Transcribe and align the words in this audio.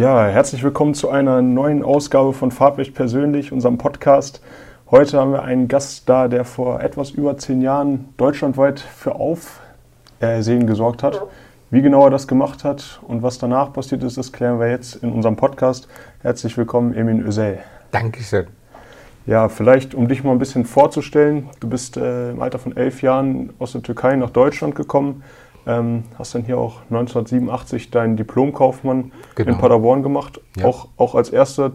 Ja, 0.00 0.24
herzlich 0.24 0.62
willkommen 0.62 0.94
zu 0.94 1.10
einer 1.10 1.42
neuen 1.42 1.82
Ausgabe 1.82 2.32
von 2.32 2.50
Farbrecht 2.50 2.94
persönlich, 2.94 3.52
unserem 3.52 3.76
Podcast. 3.76 4.40
Heute 4.90 5.18
haben 5.18 5.30
wir 5.30 5.42
einen 5.42 5.68
Gast 5.68 6.08
da, 6.08 6.26
der 6.26 6.46
vor 6.46 6.80
etwas 6.80 7.10
über 7.10 7.36
zehn 7.36 7.60
Jahren 7.60 8.08
deutschlandweit 8.16 8.80
für 8.80 9.16
Aufsehen 9.16 10.66
gesorgt 10.66 11.02
hat. 11.02 11.20
Wie 11.68 11.82
genau 11.82 12.04
er 12.04 12.10
das 12.10 12.26
gemacht 12.26 12.64
hat 12.64 12.98
und 13.06 13.22
was 13.22 13.36
danach 13.36 13.74
passiert 13.74 14.02
ist, 14.02 14.16
das 14.16 14.32
klären 14.32 14.58
wir 14.58 14.70
jetzt 14.70 14.96
in 14.96 15.12
unserem 15.12 15.36
Podcast. 15.36 15.86
Herzlich 16.22 16.56
willkommen, 16.56 16.94
Emin 16.94 17.20
Özel. 17.20 17.58
Dankeschön. 17.90 18.46
Ja, 19.26 19.50
vielleicht 19.50 19.94
um 19.94 20.08
dich 20.08 20.24
mal 20.24 20.32
ein 20.32 20.38
bisschen 20.38 20.64
vorzustellen. 20.64 21.50
Du 21.60 21.68
bist 21.68 21.98
äh, 21.98 22.30
im 22.30 22.40
Alter 22.40 22.58
von 22.58 22.74
elf 22.74 23.02
Jahren 23.02 23.50
aus 23.58 23.72
der 23.72 23.82
Türkei 23.82 24.16
nach 24.16 24.30
Deutschland 24.30 24.74
gekommen, 24.74 25.22
ähm, 25.66 26.04
hast 26.18 26.34
dann 26.34 26.42
hier 26.42 26.58
auch 26.58 26.82
1987 26.90 27.90
deinen 27.90 28.16
Diplomkaufmann 28.16 29.12
genau. 29.34 29.50
in 29.50 29.58
Paderborn 29.58 30.02
gemacht, 30.02 30.40
ja. 30.56 30.64
auch, 30.64 30.88
auch 30.96 31.14
als 31.14 31.30
erster 31.30 31.72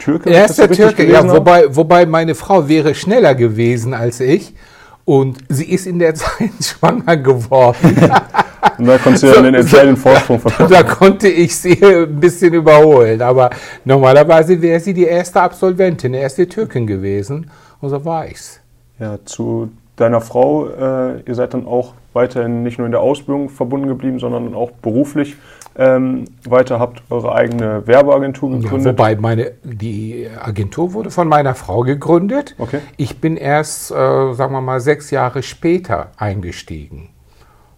Türke. 0.00 0.30
Erster 0.30 0.70
Türke, 0.70 1.06
ja, 1.06 1.28
wobei, 1.28 1.74
wobei 1.74 2.06
meine 2.06 2.34
Frau 2.34 2.68
wäre 2.68 2.94
schneller 2.94 3.34
gewesen 3.34 3.94
als 3.94 4.20
ich 4.20 4.54
und 5.04 5.38
sie 5.48 5.70
ist 5.70 5.86
in 5.86 5.98
der 5.98 6.14
Zeit 6.16 6.50
schwanger 6.60 7.16
geworden. 7.16 7.96
und 8.78 8.86
da 8.86 8.98
konntest 8.98 9.22
du 9.22 9.28
ja 9.28 9.34
so, 9.34 9.42
den 9.42 9.54
entscheidenden 9.54 9.96
Vorsprung 9.96 10.38
verkaufen. 10.40 10.70
Da 10.72 10.82
konnte 10.82 11.28
ich 11.28 11.56
sie 11.56 11.82
ein 11.82 12.20
bisschen 12.20 12.52
überholen, 12.54 13.22
aber 13.22 13.50
normalerweise 13.84 14.60
wäre 14.60 14.80
sie 14.80 14.92
die 14.92 15.04
erste 15.04 15.40
Absolventin, 15.40 16.12
die 16.12 16.18
erste 16.18 16.48
Türkin 16.48 16.86
gewesen 16.86 17.50
und 17.80 17.88
so 17.88 18.04
war 18.04 18.26
ich's. 18.26 18.60
Ja, 18.98 19.18
zu 19.24 19.70
deiner 19.96 20.20
Frau, 20.20 20.68
äh, 20.68 21.20
ihr 21.20 21.34
seid 21.34 21.54
dann 21.54 21.66
auch 21.66 21.94
weiterhin 22.12 22.62
nicht 22.62 22.78
nur 22.78 22.86
in 22.86 22.92
der 22.92 23.00
Ausbildung 23.00 23.48
verbunden 23.48 23.88
geblieben, 23.88 24.18
sondern 24.18 24.54
auch 24.54 24.70
beruflich 24.70 25.36
ähm, 25.78 26.24
weiter 26.42 26.80
habt 26.80 27.02
eure 27.08 27.32
eigene 27.32 27.86
Werbeagentur 27.86 28.50
gegründet. 28.50 28.84
Ja, 28.84 28.92
wobei 28.92 29.14
meine, 29.14 29.52
die 29.62 30.28
Agentur 30.40 30.92
wurde 30.92 31.12
von 31.12 31.28
meiner 31.28 31.54
Frau 31.54 31.82
gegründet. 31.82 32.56
Okay. 32.58 32.80
Ich 32.96 33.20
bin 33.20 33.36
erst, 33.36 33.92
äh, 33.92 33.94
sagen 33.94 34.52
wir 34.52 34.60
mal, 34.60 34.80
sechs 34.80 35.12
Jahre 35.12 35.44
später 35.44 36.10
eingestiegen. 36.16 37.10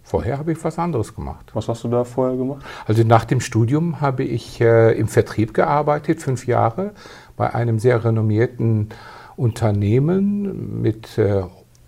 Vorher 0.01 0.39
habe 0.39 0.51
ich 0.51 0.63
was 0.63 0.79
anderes 0.79 1.15
gemacht. 1.15 1.51
Was 1.53 1.69
hast 1.69 1.83
du 1.83 1.89
da 1.89 2.03
vorher 2.03 2.35
gemacht? 2.35 2.65
Also 2.87 3.03
nach 3.03 3.23
dem 3.23 3.39
Studium 3.39 4.01
habe 4.01 4.23
ich 4.23 4.59
äh, 4.59 4.97
im 4.97 5.07
Vertrieb 5.07 5.53
gearbeitet, 5.53 6.21
fünf 6.21 6.47
Jahre, 6.47 6.91
bei 7.37 7.53
einem 7.53 7.77
sehr 7.77 8.03
renommierten 8.03 8.89
Unternehmen 9.37 10.81
mit 10.81 11.19
äh, 11.19 11.43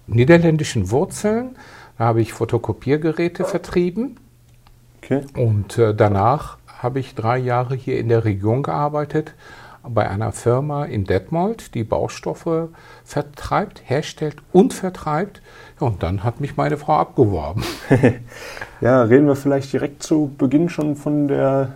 niederländischen 0.06 0.92
Wurzeln. 0.92 1.56
Da 1.98 2.06
habe 2.06 2.22
ich 2.22 2.34
Fotokopiergeräte 2.34 3.46
vertrieben. 3.46 4.18
Okay. 5.02 5.22
Und 5.36 5.78
äh, 5.78 5.94
danach 5.94 6.58
habe 6.80 7.00
ich 7.00 7.16
drei 7.16 7.38
Jahre 7.38 7.76
hier 7.76 8.00
in 8.00 8.10
der 8.10 8.26
Region 8.26 8.64
gearbeitet, 8.64 9.34
bei 9.88 10.10
einer 10.10 10.32
Firma 10.32 10.86
in 10.86 11.04
Detmold, 11.04 11.76
die 11.76 11.84
Baustoffe 11.84 12.70
vertreibt, 13.04 13.82
herstellt 13.86 14.38
und 14.54 14.74
vertreibt. 14.74 15.42
Und 15.80 16.04
dann 16.04 16.24
hat 16.24 16.40
mich 16.40 16.56
meine 16.56 16.78
Frau 16.78 16.94
abgeworben. 16.94 17.64
ja, 18.82 19.04
reden 19.04 19.28
wir 19.28 19.36
vielleicht 19.36 19.74
direkt 19.74 20.04
zu 20.04 20.34
Beginn 20.38 20.70
schon 20.70 20.96
von 20.96 21.28
der, 21.28 21.74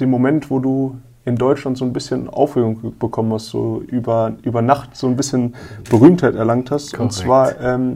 dem 0.00 0.10
Moment, 0.10 0.50
wo 0.50 0.60
du 0.60 0.96
in 1.24 1.36
Deutschland 1.36 1.76
so 1.76 1.84
ein 1.84 1.92
bisschen 1.92 2.28
Aufregung 2.28 2.94
bekommen 2.98 3.32
hast, 3.32 3.46
so 3.46 3.82
über, 3.86 4.32
über 4.42 4.62
Nacht 4.62 4.96
so 4.96 5.06
ein 5.06 5.16
bisschen 5.16 5.54
Berühmtheit 5.88 6.34
erlangt 6.34 6.70
hast. 6.70 6.94
Korrekt. 6.94 7.02
Und 7.02 7.12
zwar 7.12 7.60
ähm, 7.60 7.94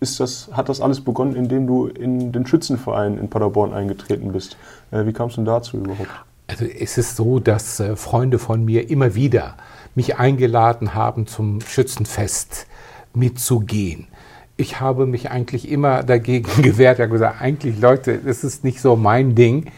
ist 0.00 0.18
das, 0.18 0.48
hat 0.52 0.68
das 0.68 0.80
alles 0.80 1.02
begonnen, 1.02 1.36
indem 1.36 1.66
du 1.66 1.86
in 1.86 2.32
den 2.32 2.46
Schützenverein 2.46 3.18
in 3.18 3.28
Paderborn 3.28 3.72
eingetreten 3.72 4.32
bist. 4.32 4.56
Äh, 4.90 5.06
wie 5.06 5.12
kamst 5.12 5.36
du 5.36 5.44
dazu 5.44 5.76
überhaupt? 5.76 6.08
Also 6.46 6.64
es 6.64 6.98
ist 6.98 7.16
so, 7.16 7.38
dass 7.38 7.78
äh, 7.80 7.94
Freunde 7.96 8.38
von 8.38 8.64
mir 8.64 8.90
immer 8.90 9.14
wieder 9.14 9.54
mich 9.94 10.16
eingeladen 10.16 10.94
haben, 10.94 11.26
zum 11.26 11.60
Schützenfest 11.60 12.66
mitzugehen. 13.14 14.08
Ich 14.56 14.80
habe 14.80 15.06
mich 15.06 15.30
eigentlich 15.30 15.70
immer 15.70 16.02
dagegen 16.02 16.62
gewehrt. 16.62 16.98
Ich 16.98 17.02
habe 17.02 17.12
gesagt, 17.12 17.40
eigentlich 17.40 17.78
Leute, 17.78 18.18
das 18.18 18.42
ist 18.42 18.64
nicht 18.64 18.80
so 18.80 18.96
mein 18.96 19.34
Ding. 19.34 19.70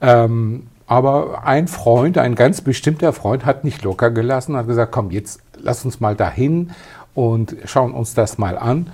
Ähm, 0.00 0.66
aber 0.86 1.44
ein 1.44 1.68
Freund, 1.68 2.18
ein 2.18 2.34
ganz 2.34 2.62
bestimmter 2.62 3.12
Freund, 3.12 3.44
hat 3.44 3.62
nicht 3.62 3.84
locker 3.84 4.10
gelassen, 4.10 4.56
hat 4.56 4.66
gesagt, 4.66 4.90
komm, 4.90 5.10
jetzt 5.10 5.40
lass 5.56 5.84
uns 5.84 6.00
mal 6.00 6.16
dahin 6.16 6.72
und 7.14 7.54
schauen 7.66 7.92
uns 7.92 8.14
das 8.14 8.38
mal 8.38 8.58
an. 8.58 8.90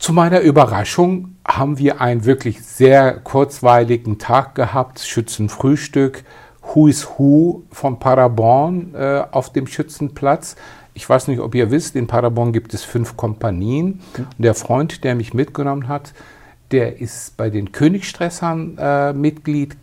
Zu 0.00 0.14
meiner 0.14 0.40
Überraschung 0.40 1.36
haben 1.46 1.76
wir 1.76 2.00
einen 2.00 2.24
wirklich 2.24 2.62
sehr 2.62 3.20
kurzweiligen 3.20 4.16
Tag 4.16 4.54
gehabt, 4.54 4.98
Schützenfrühstück, 5.00 6.24
Who 6.62 6.86
is 6.86 7.06
Who 7.06 7.64
von 7.70 7.98
Paderborn 7.98 8.94
äh, 8.94 9.22
auf 9.30 9.52
dem 9.52 9.66
Schützenplatz. 9.66 10.56
Ich 10.94 11.06
weiß 11.06 11.28
nicht, 11.28 11.40
ob 11.40 11.54
ihr 11.54 11.70
wisst, 11.70 11.96
in 11.96 12.06
Paderborn 12.06 12.54
gibt 12.54 12.72
es 12.72 12.82
fünf 12.82 13.18
Kompanien. 13.18 14.00
Mhm. 14.16 14.26
Und 14.38 14.42
der 14.42 14.54
Freund, 14.54 15.04
der 15.04 15.14
mich 15.14 15.34
mitgenommen 15.34 15.86
hat, 15.86 16.14
der 16.70 16.98
ist 16.98 17.36
bei 17.36 17.50
den 17.50 17.70
Königstressern 17.70 18.78
äh, 18.78 19.12
Mitglied, 19.12 19.76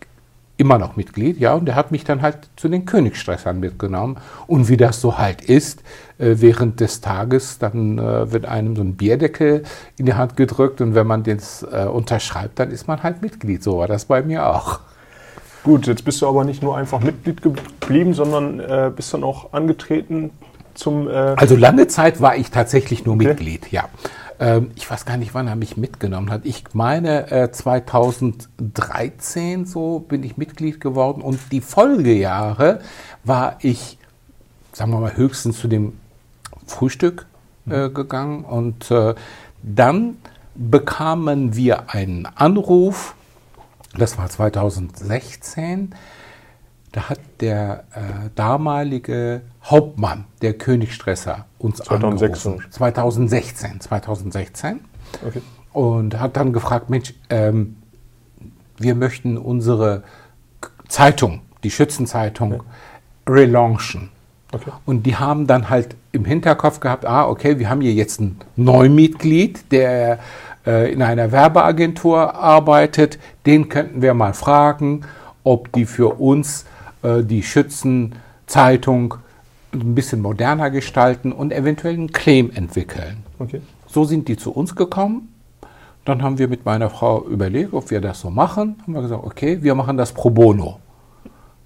immer 0.57 0.79
noch 0.79 0.95
Mitglied, 0.95 1.40
ja, 1.40 1.53
und 1.53 1.66
der 1.66 1.75
hat 1.75 1.91
mich 1.91 2.03
dann 2.03 2.22
halt 2.22 2.50
zu 2.56 2.68
den 2.68 2.85
Königstressern 2.85 3.59
mitgenommen. 3.59 4.18
Und 4.47 4.69
wie 4.69 4.78
das 4.78 5.00
so 5.00 5.18
halt 5.18 5.41
ist, 5.41 5.81
äh, 6.18 6.35
während 6.38 6.79
des 6.79 7.00
Tages, 7.00 7.59
dann 7.59 8.00
äh, 8.00 8.31
wird 8.31 8.45
einem 8.45 8.75
so 8.75 8.81
ein 8.81 8.96
Bierdeckel 8.96 9.63
in 9.97 10.07
die 10.07 10.16
Hand 10.16 10.35
gedrückt 10.35 10.81
und 10.81 10.96
wenn 10.96 11.06
man 11.06 11.23
das 11.23 11.63
äh, 11.63 11.85
unterschreibt, 11.85 12.59
dann 12.59 12.72
ist 12.72 12.88
man 12.88 13.03
halt 13.03 13.22
Mitglied. 13.22 13.62
So 13.63 13.78
war 13.78 13.88
das 13.88 14.06
bei 14.06 14.23
mir 14.23 14.47
auch. 14.47 14.79
Gut, 15.63 15.85
jetzt 15.85 16.06
bist 16.06 16.22
du 16.22 16.28
aber 16.28 16.44
nicht 16.44 16.63
nur 16.63 16.78
einfach 16.78 17.01
Mitglied 17.01 17.41
geblieben, 17.41 18.13
sondern 18.13 18.59
äh, 18.59 18.91
bist 18.96 19.13
dann 19.13 19.23
auch 19.23 19.53
angetreten 19.53 20.31
zum. 20.73 21.07
Äh 21.09 21.35
also 21.35 21.56
lange 21.56 21.88
Zeit 21.88 22.22
war 22.22 22.35
ich 22.35 22.51
tatsächlich 22.51 23.06
nur 23.06 23.16
okay. 23.16 23.28
Mitglied, 23.28 23.72
ja. 23.72 23.90
Ähm, 24.40 24.72
ich 24.75 24.90
weiß 24.90 25.06
gar 25.06 25.18
nicht, 25.18 25.34
wann 25.34 25.48
er 25.48 25.56
mich 25.56 25.78
mitgenommen 25.78 26.31
hat. 26.31 26.46
Ich 26.46 26.64
meine, 26.74 27.31
äh, 27.31 27.52
2013 27.52 29.66
so 29.66 30.00
bin 30.00 30.24
ich 30.24 30.38
Mitglied 30.38 30.80
geworden 30.80 31.22
und 31.22 31.40
die 31.52 31.62
Folgejahre 31.62 32.80
war 33.24 33.58
ich, 33.62 33.97
sagen 34.74 34.92
wir 34.92 35.00
mal, 35.00 35.18
höchstens 35.18 35.59
zu 35.59 35.68
dem 35.68 35.94
Frühstück 36.68 37.26
äh, 37.70 37.88
mhm. 37.88 37.94
gegangen 37.94 38.46
und 38.46 38.92
äh, 38.92 39.16
dann 39.64 40.18
bekamen 40.56 41.56
wir 41.56 41.92
einen 41.92 42.26
Anruf, 42.26 43.16
das 43.97 44.18
war 44.18 44.30
2016, 44.30 45.94
da 46.97 47.09
hat 47.09 47.19
der 47.41 47.84
äh, 47.94 48.30
damalige 48.34 49.41
Hauptmann 49.63 50.25
der 50.41 50.53
Königstresser 50.53 51.46
uns 51.59 51.78
2016. 51.78 52.53
angerufen. 52.53 52.72
2016. 52.72 53.81
2016. 53.81 54.80
Okay. 55.24 55.41
Und 55.74 56.19
hat 56.19 56.38
dann 56.38 56.53
gefragt, 56.53 56.90
Mensch, 56.90 57.13
ähm, 57.30 57.75
wir 58.78 58.96
möchten 58.96 59.38
unsere 59.38 60.02
Zeitung, 60.88 61.41
die 61.63 61.69
Schützenzeitung, 61.69 62.53
okay. 62.53 62.63
relaunchen. 63.28 64.09
Okay. 64.52 64.72
Und 64.88 65.03
die 65.03 65.18
haben 65.18 65.46
dann 65.46 65.69
halt 65.69 65.96
im 66.14 66.25
Hinterkopf 66.25 66.79
gehabt, 66.79 67.06
ah, 67.06 67.28
okay, 67.28 67.59
wir 67.59 67.69
haben 67.69 67.81
hier 67.81 67.94
jetzt 67.94 68.19
ein 68.19 68.40
Neumitglied, 68.56 69.72
der 69.72 70.18
äh, 70.66 70.91
in 70.91 71.03
einer 71.03 71.31
Werbeagentur 71.31 72.34
arbeitet, 72.34 73.19
den 73.46 73.69
könnten 73.69 74.02
wir 74.02 74.16
mal 74.16 74.34
fragen, 74.34 75.02
ob 75.44 75.72
die 75.74 75.85
für 75.85 76.19
uns 76.19 76.66
die 77.03 77.44
Schützenzeitung 77.44 79.16
ein 79.73 79.96
bisschen 79.96 80.22
moderner 80.22 80.72
gestalten 80.72 81.32
und 81.32 81.52
eventuell 81.52 81.94
einen 81.94 82.11
Claim 82.11 82.52
entwickeln. 82.53 83.23
Okay. 83.40 83.61
So 83.88 84.03
sind 84.05 84.28
die 84.28 84.38
zu 84.38 84.52
uns 84.52 84.76
gekommen. 84.76 85.34
Dann 86.05 86.23
haben 86.23 86.38
wir 86.38 86.47
mit 86.47 86.66
meiner 86.66 86.90
Frau 86.90 87.26
überlegt, 87.26 87.73
ob 87.73 87.91
wir 87.91 87.99
das 87.99 88.22
so 88.22 88.29
machen. 88.29 88.78
Haben 88.82 88.94
wir 88.94 89.02
gesagt, 89.02 89.23
okay, 89.23 89.61
wir 89.61 89.76
machen 89.76 89.97
das 89.97 90.14
pro 90.14 90.29
bono. 90.29 90.79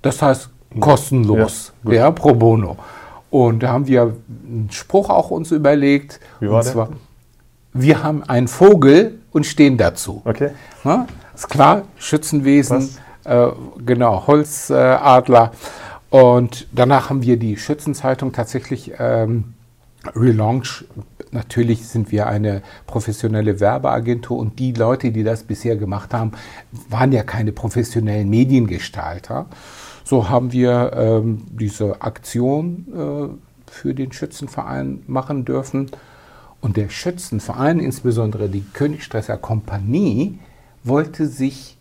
Das 0.01 0.21
heißt 0.21 0.49
kostenlos, 0.79 1.73
ja, 1.83 1.93
ja 1.93 2.11
pro 2.11 2.33
bono. 2.33 2.77
Und 3.29 3.63
da 3.63 3.69
haben 3.69 3.87
wir 3.87 4.01
einen 4.47 4.69
Spruch 4.71 5.09
auch 5.09 5.31
uns 5.31 5.51
überlegt. 5.51 6.19
Wie 6.39 6.49
war 6.49 6.57
und 6.57 6.63
zwar, 6.63 6.87
der? 6.87 6.97
wir 7.73 8.03
haben 8.03 8.23
einen 8.23 8.47
Vogel 8.47 9.19
und 9.31 9.45
stehen 9.45 9.77
dazu. 9.77 10.21
Okay. 10.25 10.51
Na, 10.83 11.07
ist 11.35 11.47
klar, 11.47 11.83
Schützenwesen. 11.97 12.77
Was? 12.77 12.99
Äh, 13.25 13.47
genau, 13.85 14.27
Holzadler. 14.27 15.51
und 16.09 16.67
danach 16.71 17.09
haben 17.09 17.23
wir 17.23 17.37
die 17.37 17.57
Schützenzeitung 17.57 18.31
tatsächlich 18.31 18.93
ähm, 18.99 19.53
relaunch. 20.15 20.85
Natürlich 21.31 21.87
sind 21.87 22.11
wir 22.11 22.27
eine 22.27 22.61
professionelle 22.87 23.59
Werbeagentur 23.59 24.37
und 24.37 24.59
die 24.59 24.73
Leute, 24.73 25.11
die 25.11 25.23
das 25.23 25.43
bisher 25.43 25.77
gemacht 25.77 26.13
haben, 26.13 26.31
waren 26.89 27.11
ja 27.11 27.23
keine 27.23 27.53
professionellen 27.53 28.29
Mediengestalter. 28.29 29.45
So 30.03 30.29
haben 30.29 30.51
wir 30.51 30.91
ähm, 30.93 31.45
diese 31.51 32.01
Aktion 32.01 32.85
äh, 32.93 33.71
für 33.71 33.93
den 33.93 34.11
Schützenverein 34.11 35.03
machen 35.07 35.45
dürfen. 35.45 35.89
Und 36.59 36.75
der 36.77 36.89
Schützenverein, 36.89 37.79
insbesondere 37.79 38.49
die 38.49 38.65
Königstresser 38.73 39.37
Kompanie, 39.37 40.37
wollte 40.83 41.27
sich 41.27 41.77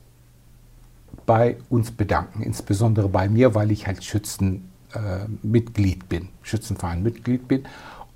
bei 1.30 1.56
uns 1.68 1.92
bedanken, 1.92 2.42
insbesondere 2.42 3.08
bei 3.08 3.28
mir, 3.28 3.54
weil 3.54 3.70
ich 3.70 3.86
halt 3.86 4.02
Schützenmitglied 4.02 6.02
äh, 6.02 6.06
bin, 6.08 6.28
Schützenverein-Mitglied 6.42 7.46
bin. 7.46 7.62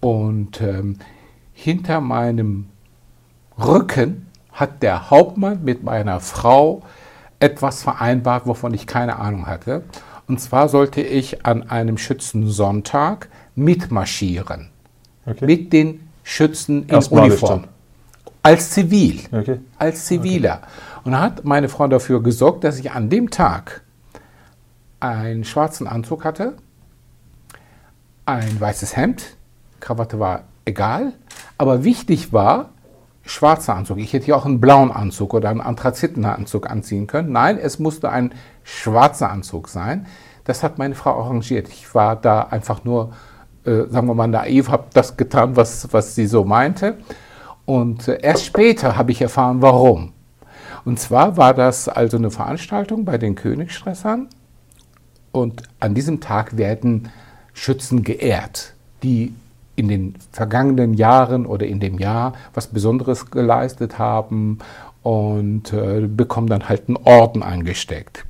Und 0.01 0.61
ähm, 0.61 0.97
hinter 1.53 2.01
meinem 2.01 2.67
Rücken 3.57 4.27
hat 4.51 4.83
der 4.83 5.11
Hauptmann 5.11 5.63
mit 5.63 5.85
meiner 5.85 6.19
Frau 6.19 6.83
etwas 7.39 7.85
vereinbart, 7.85 8.49
wovon 8.49 8.75
ich 8.75 8.89
keine 8.89 9.21
Ahnung 9.21 9.47
hatte. 9.47 9.85
Und 10.27 10.41
zwar 10.41 10.69
sollte 10.69 11.01
ich 11.01 11.47
an 11.47 11.71
einem 11.71 11.99
Schützensonntag 11.99 13.29
mitmarschieren. 13.55 14.71
Okay. 15.25 15.47
Mit 15.47 15.73
den 15.73 16.09
Schützen 16.25 16.89
in 16.89 16.97
Uniform. 16.97 17.69
Als 18.43 18.71
Zivil. 18.71 19.21
Okay. 19.31 19.61
Als 19.79 20.07
Ziviler. 20.07 20.63
Okay. 20.63 20.94
Und 21.05 21.13
da 21.13 21.21
hat 21.21 21.45
meine 21.45 21.69
Frau 21.69 21.87
dafür 21.87 22.23
gesorgt, 22.23 22.65
dass 22.65 22.79
ich 22.79 22.91
an 22.93 23.11
dem 23.11 23.31
Tag 23.31 23.83
einen 25.01 25.45
schwarzen 25.45 25.87
Anzug 25.87 26.25
hatte, 26.25 26.57
ein 28.27 28.59
weißes 28.59 28.97
Hemd, 28.97 29.37
Krawatte 29.81 30.19
war 30.19 30.45
egal, 30.65 31.13
aber 31.59 31.85
wichtig 31.85 32.33
war, 32.33 32.71
schwarzer 33.23 33.75
Anzug. 33.75 33.99
Ich 33.99 34.13
hätte 34.13 34.29
ja 34.29 34.37
auch 34.37 34.47
einen 34.47 34.61
blauen 34.61 34.91
Anzug 34.91 35.35
oder 35.35 35.51
einen 35.51 35.61
Anthrazitenanzug 35.61 36.71
anziehen 36.71 37.07
können. 37.07 37.33
Nein, 37.33 37.59
es 37.59 37.79
musste 37.79 38.11
ein 38.11 38.33
schwarzer 38.63 39.31
Anzug 39.31 39.69
sein. 39.69 40.07
Das 40.45 40.63
hat 40.63 40.79
meine 40.79 40.95
Frau 40.95 41.21
arrangiert. 41.21 41.69
Ich 41.69 41.95
war 41.95 42.17
da 42.17 42.43
einfach 42.43 42.85
nur, 42.85 43.13
äh, 43.65 43.85
sagen 43.89 44.07
wir 44.09 44.15
mal, 44.15 44.27
naiv, 44.27 44.69
habe 44.71 44.87
das 44.93 45.17
getan, 45.17 45.57
was, 45.57 45.93
was 45.93 46.15
sie 46.15 46.27
so 46.27 46.45
meinte. 46.45 46.99
Und 47.65 48.09
äh, 48.09 48.21
erst 48.21 48.45
später 48.45 48.97
habe 48.97 49.13
ich 49.13 49.23
erfahren, 49.23 49.63
warum. 49.63 50.13
Und 50.85 50.99
zwar 50.99 51.37
war 51.37 51.55
das 51.55 51.89
also 51.89 52.17
eine 52.17 52.31
Veranstaltung 52.31 53.05
bei 53.05 53.19
den 53.19 53.35
Königsstressern. 53.35 54.29
Und 55.33 55.63
an 55.81 55.95
diesem 55.95 56.21
Tag 56.21 56.57
werden 56.57 57.11
Schützen 57.53 58.03
geehrt, 58.03 58.75
die 59.03 59.35
in 59.77 59.89
den 59.89 60.15
vergangenen 60.31 60.95
Jahren 60.95 61.47
oder 61.47 61.67
in 61.67 61.81
dem 61.81 61.99
Jahr 61.99 62.35
was 62.53 62.69
Besonderes 62.69 63.31
geleistet 63.31 63.99
haben 63.99 64.59
und 65.03 65.73
äh, 65.73 66.07
bekommen 66.07 66.49
dann 66.49 66.69
halt 66.69 66.89
einen 66.89 66.97
Orden 66.97 67.43
eingesteckt. 67.43 68.25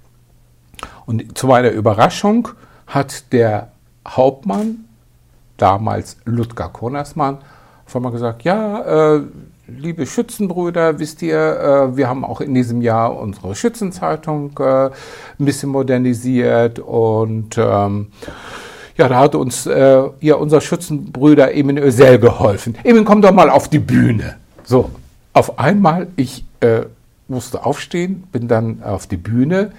Und 1.06 1.37
zu 1.37 1.47
meiner 1.47 1.71
Überraschung 1.71 2.49
hat 2.87 3.33
der 3.33 3.69
Hauptmann, 4.06 4.85
damals 5.56 6.17
Ludger 6.25 6.69
Konersmann, 6.69 7.39
von 7.87 8.03
mal 8.03 8.11
gesagt, 8.11 8.43
ja, 8.43 9.17
äh, 9.17 9.23
liebe 9.67 10.07
Schützenbrüder, 10.07 10.99
wisst 10.99 11.23
ihr, 11.23 11.39
äh, 11.39 11.97
wir 11.97 12.09
haben 12.09 12.25
auch 12.25 12.41
in 12.41 12.55
diesem 12.55 12.83
Jahr 12.83 13.17
unsere 13.17 13.55
Schützenzeitung 13.55 14.59
äh, 14.59 14.87
ein 14.87 14.91
bisschen 15.39 15.71
modernisiert 15.71 16.79
und 16.79 17.57
ähm, 17.59 18.09
ja, 18.97 19.09
da 19.09 19.19
hat 19.19 19.35
uns 19.35 19.67
äh, 19.67 20.03
ja 20.21 20.35
unser 20.37 20.61
Schützenbrüder 20.61 21.55
Emin 21.55 21.79
Özel 21.79 22.19
geholfen. 22.19 22.77
Emin, 22.85 23.05
komm 23.05 23.23
doch 23.23 23.33
mal 23.33 23.51
auf 23.51 23.69
die 23.69 23.79
Bühne. 23.79 24.37
So, 24.65 24.91
auf 25.33 25.59
einmal, 25.59 26.09
ich 26.17 26.45
äh, 26.61 26.83
musste 27.27 27.65
aufstehen, 27.65 28.25
bin 28.31 28.49
dann 28.49 28.83
auf 28.83 29.07
die 29.07 29.17
Bühne 29.17 29.73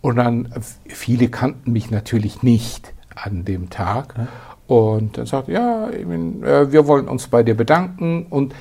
und 0.00 0.16
dann, 0.16 0.48
viele 0.86 1.28
kannten 1.28 1.72
mich 1.72 1.90
natürlich 1.90 2.42
nicht 2.42 2.94
an 3.14 3.44
dem 3.44 3.70
Tag. 3.70 4.14
Und 4.68 5.16
dann 5.18 5.26
sagte, 5.26 5.52
ja, 5.52 5.90
Emin, 5.90 6.42
äh, 6.42 6.72
wir 6.72 6.86
wollen 6.86 7.08
uns 7.08 7.28
bei 7.28 7.42
dir 7.42 7.56
bedanken 7.56 8.26
und 8.30 8.54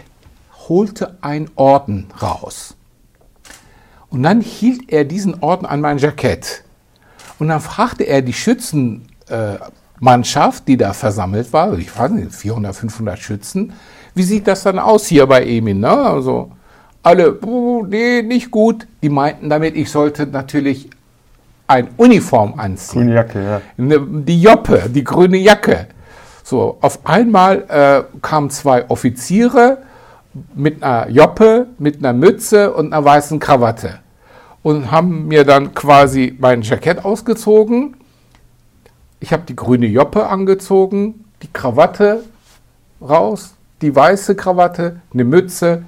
holte 0.68 1.18
einen 1.22 1.50
Orden 1.56 2.08
raus. 2.22 2.76
Und 4.10 4.24
dann 4.24 4.42
hielt 4.42 4.92
er 4.92 5.04
diesen 5.04 5.42
Orden 5.42 5.66
an 5.66 5.82
mein 5.82 5.98
Jackett. 5.98 6.64
Und 7.40 7.50
dann 7.50 7.60
fragte 7.60 8.04
er 8.04 8.22
die 8.22 8.34
Schützen, 8.34 9.08
äh, 9.30 9.58
Mannschaft, 10.00 10.68
die 10.68 10.78
da 10.78 10.94
versammelt 10.94 11.52
war, 11.54 11.78
ich 11.78 11.98
weiß 11.98 12.12
nicht, 12.12 12.34
400, 12.34 12.76
500 12.76 13.20
Schützen. 13.20 13.74
Wie 14.14 14.24
sieht 14.24 14.48
das 14.48 14.64
dann 14.64 14.80
aus 14.80 15.08
hier 15.08 15.26
bei 15.26 15.46
Emin? 15.46 15.80
Ne? 15.80 15.90
Also 15.90 16.52
alle, 17.04 17.40
oh, 17.46 17.86
nee, 17.88 18.22
nicht 18.22 18.52
gut. 18.52 18.88
Die 19.02 19.10
meinten 19.10 19.50
damit, 19.50 19.76
ich 19.76 19.90
sollte 19.90 20.28
natürlich 20.28 20.90
ein 21.68 21.90
Uniform 21.98 22.54
anziehen. 22.58 23.02
Grüne 23.02 23.16
Jacke, 23.16 23.44
ja. 23.44 23.62
Ne, 23.78 24.00
die 24.00 24.42
Joppe, 24.42 24.84
die 24.90 25.04
grüne 25.04 25.38
Jacke. 25.38 25.88
So, 26.44 26.78
auf 26.82 27.06
einmal 27.06 27.66
äh, 27.70 28.04
kamen 28.22 28.50
zwei 28.50 28.88
Offiziere 28.90 29.80
mit 30.54 30.84
einer 30.84 31.10
Joppe, 31.10 31.68
mit 31.78 31.98
einer 31.98 32.14
Mütze 32.14 32.74
und 32.74 32.94
einer 32.94 33.04
weißen 33.04 33.40
Krawatte 33.40 34.00
und 34.64 34.92
haben 34.92 35.28
mir 35.28 35.44
dann 35.44 35.74
quasi 35.74 36.36
mein 36.40 36.62
Jackett 36.62 37.06
ausgezogen 37.06 37.96
ich 39.26 39.34
habe 39.34 39.44
die 39.48 39.56
grüne 39.56 39.88
Joppe 39.88 40.28
angezogen, 40.28 41.26
die 41.42 41.52
Krawatte 41.52 42.24
raus, 43.02 43.56
die 43.82 43.96
weiße 43.96 44.36
Krawatte, 44.36 45.02
eine 45.14 45.24
Mütze. 45.24 45.84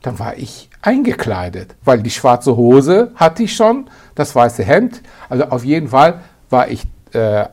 Dann 0.00 0.18
war 0.18 0.38
ich 0.38 0.70
eingekleidet, 0.80 1.74
weil 1.84 2.02
die 2.02 2.10
schwarze 2.10 2.56
Hose 2.56 3.12
hatte 3.14 3.42
ich 3.42 3.54
schon, 3.54 3.90
das 4.14 4.34
weiße 4.34 4.62
Hemd. 4.62 5.02
Also 5.28 5.44
auf 5.44 5.64
jeden 5.64 5.88
Fall 5.88 6.20
war 6.48 6.68
ich 6.68 6.84
äh, 7.12 7.44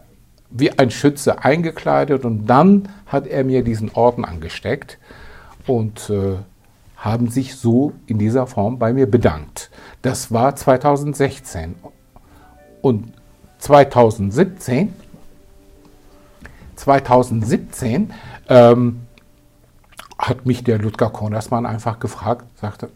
wie 0.50 0.72
ein 0.78 0.90
Schütze 0.90 1.44
eingekleidet 1.44 2.24
und 2.24 2.46
dann 2.46 2.88
hat 3.08 3.28
er 3.28 3.44
mir 3.44 3.64
diesen 3.64 3.92
Orden 3.92 4.24
angesteckt 4.24 5.00
und 5.68 6.10
äh, 6.10 6.38
haben 6.98 7.30
sich 7.30 7.56
so 7.56 7.94
in 8.08 8.18
dieser 8.18 8.48
Form 8.48 8.80
bei 8.80 8.94
mir 8.94 9.10
bedankt. 9.10 9.70
Das 10.02 10.32
war 10.32 10.56
2016. 10.56 11.76
Und 12.82 13.14
2017, 13.60 14.94
2017 16.76 18.14
ähm, 18.50 19.02
hat 20.18 20.46
mich 20.46 20.64
der 20.64 20.80
Ludger 20.80 21.10
Konersmann 21.10 21.66
einfach 21.66 22.00
gefragt, 22.00 22.46
sagte, 22.60 22.90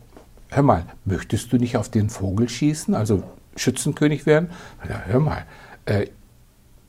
hör 0.49 0.63
mal, 0.63 0.85
möchtest 1.05 1.51
du 1.51 1.57
nicht 1.57 1.77
auf 1.77 1.89
den 1.89 2.09
Vogel 2.09 2.47
schießen, 2.47 2.95
also 2.95 3.23
Schützenkönig 3.55 4.25
werden? 4.25 4.51
Ja, 4.87 5.01
hör 5.05 5.19
mal, 5.19 5.45
äh, 5.85 6.07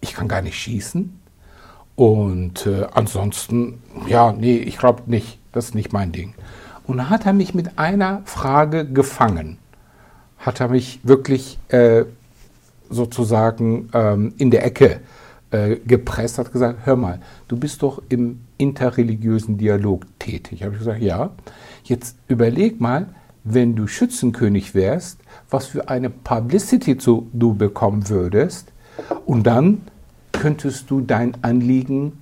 ich 0.00 0.14
kann 0.14 0.28
gar 0.28 0.42
nicht 0.42 0.56
schießen. 0.56 1.20
Und 1.96 2.66
äh, 2.66 2.86
ansonsten, 2.92 3.82
ja, 4.06 4.32
nee, 4.32 4.58
ich 4.58 4.78
glaube 4.78 5.02
nicht, 5.06 5.37
das 5.52 5.66
ist 5.66 5.74
nicht 5.74 5.92
mein 5.92 6.12
Ding. 6.12 6.34
Und 6.86 6.96
dann 6.98 7.10
hat 7.10 7.26
er 7.26 7.32
mich 7.32 7.54
mit 7.54 7.78
einer 7.78 8.22
Frage 8.24 8.86
gefangen. 8.86 9.58
Hat 10.38 10.60
er 10.60 10.68
mich 10.68 11.00
wirklich 11.02 11.58
äh, 11.68 12.04
sozusagen 12.88 13.90
ähm, 13.92 14.32
in 14.38 14.50
der 14.50 14.64
Ecke 14.64 15.00
äh, 15.50 15.76
gepresst, 15.76 16.38
hat 16.38 16.52
gesagt, 16.52 16.80
hör 16.84 16.96
mal, 16.96 17.20
du 17.48 17.56
bist 17.56 17.82
doch 17.82 18.02
im 18.08 18.40
interreligiösen 18.56 19.58
Dialog 19.58 20.06
tätig. 20.18 20.62
Habe 20.62 20.72
ich 20.72 20.78
gesagt, 20.78 21.02
ja. 21.02 21.30
Jetzt 21.84 22.16
überleg 22.28 22.80
mal, 22.80 23.06
wenn 23.44 23.74
du 23.74 23.86
Schützenkönig 23.86 24.74
wärst, 24.74 25.20
was 25.50 25.66
für 25.66 25.88
eine 25.88 26.10
Publicity 26.10 26.98
zu, 26.98 27.28
du 27.32 27.54
bekommen 27.54 28.08
würdest. 28.08 28.72
Und 29.26 29.46
dann 29.46 29.82
könntest 30.32 30.90
du 30.90 31.00
dein 31.00 31.36
Anliegen 31.42 32.18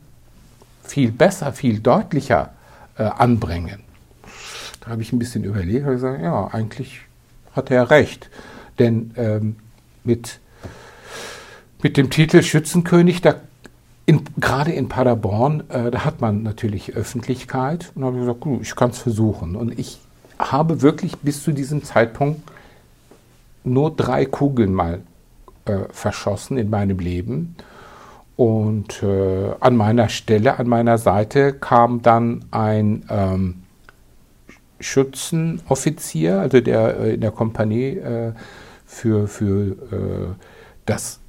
viel 0.83 1.11
besser, 1.11 1.53
viel 1.53 1.81
deutlicher 1.81 2.51
äh, 2.99 3.05
anbringen. 3.05 3.81
Da 4.81 4.91
habe 4.91 5.03
ich 5.03 5.13
ein 5.13 5.19
bisschen 5.19 5.45
überlegt 5.45 5.87
und 5.87 5.93
gesagt, 5.93 6.23
ja, 6.23 6.49
eigentlich 6.49 7.01
hat 7.55 7.71
er 7.71 7.91
recht. 7.91 8.31
Denn 8.79 9.13
ähm, 9.17 9.57
mit 10.05 10.41
mit 11.83 11.97
dem 11.97 12.11
Titel 12.11 12.43
Schützenkönig, 12.43 13.21
da 13.21 13.37
gerade 14.41 14.73
in 14.73 14.89
Paderborn, 14.89 15.65
äh, 15.69 15.91
da 15.91 16.05
hat 16.05 16.21
man 16.21 16.43
natürlich 16.43 16.95
Öffentlichkeit. 16.95 17.93
Und 17.95 18.05
habe 18.05 18.17
ich 18.17 18.23
gesagt, 18.23 18.41
gut, 18.41 18.63
ich 18.63 18.75
kann 18.75 18.91
es 18.91 18.99
versuchen. 18.99 19.57
Und 19.57 19.79
ich 19.79 20.01
habe 20.39 20.83
wirklich 20.83 21.19
bis 21.19 21.43
zu 21.43 21.53
diesem 21.53 21.85
Zeitpunkt 21.85 22.41
nur 23.65 23.95
drei 23.95 24.25
Kugeln 24.25 24.73
mal 24.73 25.01
äh, 25.65 25.79
verschossen 25.91 26.57
in 26.57 26.71
meinem 26.71 26.99
Leben. 26.99 27.57
Und 28.37 29.03
äh, 29.03 29.55
an 29.61 29.77
meiner 29.77 30.09
Stelle, 30.11 30.59
an 30.59 30.69
meiner 30.69 30.99
Seite 30.99 31.55
kam 31.55 32.03
dann 32.03 32.45
ein 32.51 33.05
ähm, 33.09 33.63
Schützenoffizier, 34.79 36.41
also 36.41 36.61
der 36.61 37.01
äh, 37.01 37.15
in 37.15 37.23
der 37.23 37.31
Kompanie 37.31 37.97
äh, 37.97 38.33
für, 38.85 39.27
für 39.27 39.73
äh, 39.91 40.35
das 40.85 41.21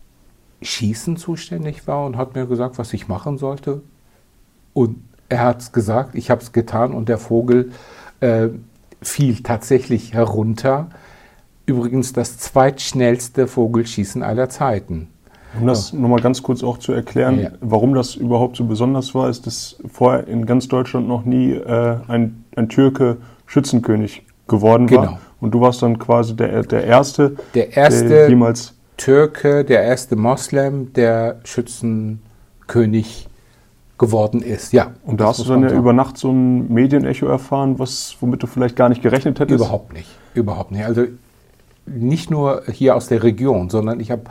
Schießen 0.62 1.18
zuständig 1.18 1.88
war 1.88 2.06
und 2.06 2.18
hat 2.18 2.36
mir 2.36 2.46
gesagt, 2.46 2.78
was 2.78 2.94
ich 2.94 3.08
machen 3.08 3.38
sollte. 3.38 3.82
Und 4.74 5.02
er 5.30 5.42
hat 5.44 5.62
es 5.62 5.72
gesagt, 5.72 6.16
ich 6.16 6.30
habe 6.30 6.42
es 6.42 6.52
getan 6.52 6.94
und 6.94 7.10
der 7.10 7.18
Vogel 7.18 7.72
äh, 8.20 8.50
fiel 9.02 9.44
tatsächlich 9.44 10.14
herunter. 10.14 10.90
Übrigens 11.66 12.14
das 12.14 12.38
zweitschnellste 12.38 13.48
Vogelschießen 13.48 14.24
aller 14.24 14.50
Zeiten. 14.50 15.10
Um 15.60 15.68
das 15.68 15.92
ja. 15.92 16.00
nochmal 16.00 16.22
ganz 16.22 16.44
kurz 16.44 16.64
auch 16.64 16.78
zu 16.78 16.92
erklären, 16.92 17.40
ja. 17.40 17.50
warum 17.62 17.94
das 17.94 18.16
überhaupt 18.16 18.58
so 18.58 18.66
besonders 18.66 19.14
war, 19.16 19.30
ist, 19.30 19.46
dass 19.48 19.78
vorher 19.92 20.28
in 20.28 20.46
ganz 20.46 20.68
Deutschland 20.68 21.08
noch 21.08 21.26
nie 21.26 21.52
äh, 21.54 21.98
ein, 22.08 22.46
ein 22.56 22.70
Türke 22.70 23.18
Schützenkönig 23.46 24.24
geworden 24.48 24.90
war. 24.92 25.06
Genau. 25.06 25.20
Und 25.40 25.52
du 25.54 25.62
warst 25.62 25.82
dann 25.82 26.00
quasi 26.00 26.36
der, 26.36 26.64
der 26.64 26.84
Erste, 26.84 27.36
der 27.54 27.76
erste 27.76 28.08
der 28.08 28.30
jemals 28.30 28.74
Türke, 28.98 29.64
der 29.64 29.84
erste 29.84 30.16
Moslem, 30.16 30.92
der 30.94 31.40
Schützenkönig 31.44 33.28
geworden 33.98 34.42
ist. 34.42 34.74
Ja. 34.74 34.92
Und 35.04 35.22
da 35.22 35.28
hast 35.28 35.40
du 35.40 35.44
dann 35.46 35.64
ja 35.64 35.72
über 35.72 35.94
Nacht 35.94 36.18
so 36.18 36.32
ein 36.32 36.72
Medienecho 36.72 37.28
erfahren, 37.28 37.80
was, 37.80 38.16
womit 38.20 38.44
du 38.44 38.48
vielleicht 38.48 38.76
gar 38.76 38.90
nicht 38.90 39.02
gerechnet 39.02 39.40
hättest? 39.40 39.60
Überhaupt 39.60 39.94
nicht. 39.94 40.10
Überhaupt 40.34 40.72
nicht. 40.72 40.86
Also 40.86 41.04
nicht 41.86 42.30
nur 42.30 42.64
hier 42.72 42.96
aus 42.96 43.08
der 43.08 43.24
Region, 43.24 43.70
sondern 43.70 44.00
ich 44.00 44.12
habe 44.12 44.24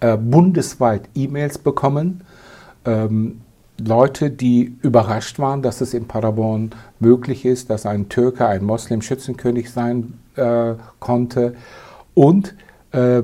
äh, 0.00 0.16
bundesweit 0.16 1.08
E-Mails 1.14 1.58
bekommen. 1.58 2.24
Ähm, 2.84 3.42
Leute, 3.78 4.30
die 4.30 4.76
überrascht 4.82 5.38
waren, 5.38 5.62
dass 5.62 5.80
es 5.80 5.94
in 5.94 6.06
Paderborn 6.06 6.70
möglich 6.98 7.44
ist, 7.44 7.70
dass 7.70 7.86
ein 7.86 8.08
Türke 8.08 8.46
ein 8.46 8.64
Moslem 8.64 9.00
Schützenkönig 9.00 9.70
sein 9.70 10.18
äh, 10.36 10.74
konnte. 10.98 11.54
Und 12.14 12.54
äh, 12.92 13.22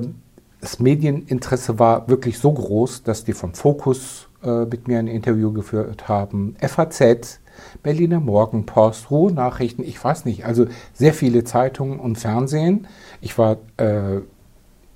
das 0.61 0.79
Medieninteresse 0.79 1.77
war 1.79 2.09
wirklich 2.09 2.39
so 2.39 2.51
groß, 2.51 3.03
dass 3.03 3.23
die 3.23 3.33
vom 3.33 3.53
Fokus 3.53 4.27
äh, 4.43 4.65
mit 4.65 4.87
mir 4.87 4.99
ein 4.99 5.07
Interview 5.07 5.51
geführt 5.53 6.07
haben, 6.07 6.55
FAZ, 6.59 7.39
Berliner 7.83 8.19
Morgenpost, 8.19 9.09
Ruhe-Nachrichten, 9.09 9.83
ich 9.83 10.03
weiß 10.03 10.25
nicht, 10.25 10.45
also 10.45 10.67
sehr 10.93 11.13
viele 11.13 11.43
Zeitungen 11.43 11.99
und 11.99 12.17
Fernsehen. 12.17 12.87
Ich 13.21 13.37
war 13.37 13.57
äh, 13.77 14.21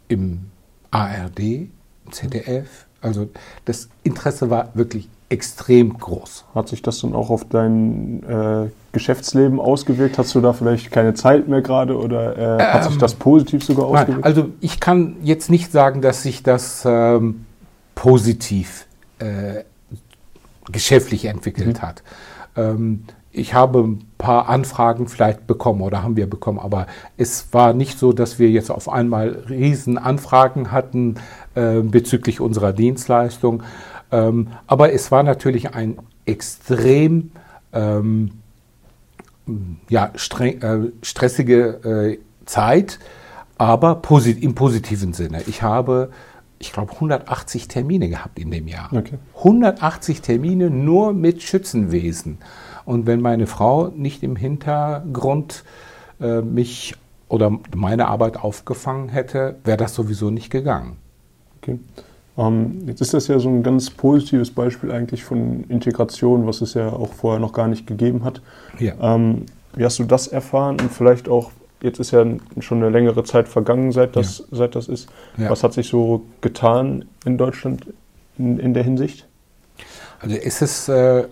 im 0.08 0.51
ARD, 0.92 1.70
ZDF, 2.12 2.86
also 3.02 3.30
das 3.66 3.90
Interesse 4.04 4.50
war 4.50 4.70
wirklich 4.74 5.10
extrem 5.30 5.98
groß. 5.98 6.46
Hat 6.54 6.68
sich 6.68 6.82
das 6.82 7.00
dann 7.00 7.16
auch 7.16 7.30
auf 7.30 7.46
dein 7.48 8.22
äh, 8.24 8.70
Geschäftsleben 8.92 9.60
ausgewirkt? 9.60 10.18
Hast 10.18 10.36
du 10.36 10.42
da 10.42 10.52
vielleicht 10.52 10.92
keine 10.92 11.14
Zeit 11.14 11.48
mehr 11.48 11.62
gerade 11.62 11.98
oder 11.98 12.38
äh, 12.38 12.62
ähm, 12.62 12.74
hat 12.74 12.84
sich 12.84 12.98
das 12.98 13.16
positiv 13.16 13.64
sogar 13.64 13.86
ausgewirkt? 13.86 14.10
Nein, 14.10 14.24
also 14.24 14.50
ich 14.60 14.80
kann 14.80 15.16
jetzt 15.24 15.50
nicht 15.50 15.72
sagen, 15.72 16.02
dass 16.02 16.24
sich 16.24 16.44
das 16.44 16.84
ähm, 16.86 17.46
positiv 17.96 18.86
äh, 19.20 19.64
geschäftlich 20.72 21.26
entwickelt 21.26 21.78
mhm. 21.78 21.82
hat. 21.82 22.04
Ähm, 22.58 23.06
ich 23.34 23.54
habe 23.54 23.80
ein 23.80 24.06
paar 24.18 24.50
Anfragen 24.50 25.08
vielleicht 25.08 25.48
bekommen 25.48 25.82
oder 25.82 26.04
haben 26.04 26.18
wir 26.18 26.30
bekommen, 26.30 26.60
aber 26.60 26.88
es 27.18 27.54
war 27.54 27.74
nicht 27.74 27.98
so, 27.98 28.14
dass 28.14 28.40
wir 28.40 28.50
jetzt 28.50 28.70
auf 28.70 28.90
einmal 28.90 29.44
riesen 29.50 29.98
Anfragen 29.98 30.72
hatten 30.72 31.16
äh, 31.56 31.80
bezüglich 31.82 32.42
unserer 32.42 32.74
Dienstleistung. 32.74 33.64
Ähm, 34.12 34.48
aber 34.68 34.92
es 34.94 35.12
war 35.12 35.24
natürlich 35.24 35.74
ein 35.74 35.98
extrem 36.26 37.32
ähm, 37.74 38.32
ja, 39.90 40.12
streng, 40.16 40.62
äh, 40.62 40.92
stressige 41.02 42.18
äh, 42.18 42.20
Zeit, 42.46 43.00
aber 43.58 43.96
posit 43.96 44.42
im 44.44 44.56
positiven 44.56 45.14
Sinne. 45.14 45.44
Ich 45.48 45.62
habe, 45.62 46.10
ich 46.60 46.74
glaube, 46.74 46.94
180 46.94 47.68
Termine 47.68 48.10
gehabt 48.10 48.40
in 48.40 48.52
dem 48.52 48.68
Jahr. 48.68 48.90
Okay. 48.92 49.18
180 49.38 50.22
Termine 50.22 50.70
nur 50.70 51.14
mit 51.14 51.42
Schützenwesen. 51.42 52.40
Und 52.86 53.06
wenn 53.06 53.22
meine 53.22 53.48
Frau 53.48 53.88
nicht 53.88 54.24
im 54.24 54.36
Hintergrund 54.36 55.64
äh, 56.20 56.42
mich 56.42 56.96
oder 57.28 57.52
meine 57.76 58.08
Arbeit 58.08 58.38
aufgefangen 58.38 59.10
hätte, 59.10 59.56
wäre 59.64 59.78
das 59.78 59.96
sowieso 59.96 60.30
nicht 60.30 60.50
gegangen. 60.50 60.98
Okay. 61.62 61.80
Ähm, 62.38 62.88
jetzt 62.88 63.02
ist 63.02 63.14
das 63.14 63.28
ja 63.28 63.40
so 63.40 63.50
ein 63.50 63.64
ganz 63.64 63.90
positives 63.90 64.52
Beispiel 64.52 64.92
eigentlich 64.92 65.24
von 65.24 65.64
Integration, 65.66 66.48
was 66.48 66.62
es 66.62 66.74
ja 66.74 66.92
auch 66.92 67.14
vorher 67.14 67.40
noch 67.40 67.54
gar 67.54 67.68
nicht 67.68 67.88
gegeben 67.88 68.24
hat. 68.24 68.42
Ja. 68.80 68.94
Ähm, 69.00 69.46
wie 69.76 69.86
hast 69.86 70.00
du 70.00 70.04
das 70.04 70.28
erfahren 70.28 70.80
und 70.82 70.92
vielleicht 70.92 71.30
auch, 71.30 71.52
jetzt 71.82 72.00
ist 72.00 72.12
ja 72.12 72.26
schon 72.60 72.80
eine 72.80 72.90
längere 72.90 73.24
Zeit 73.24 73.48
vergangen, 73.48 73.92
seit 73.92 74.16
das, 74.16 74.40
ja. 74.40 74.46
seit 74.52 74.76
das 74.76 74.88
ist. 74.88 75.10
Ja. 75.38 75.50
Was 75.50 75.64
hat 75.64 75.74
sich 75.74 75.88
so 75.88 76.26
getan 76.42 77.06
in 77.26 77.38
Deutschland 77.38 77.86
in, 78.38 78.60
in 78.60 78.74
der 78.74 78.84
Hinsicht? 78.84 79.28
Also 80.20 80.36
ist 80.36 80.62
es 80.62 80.90
äh, 80.90 81.26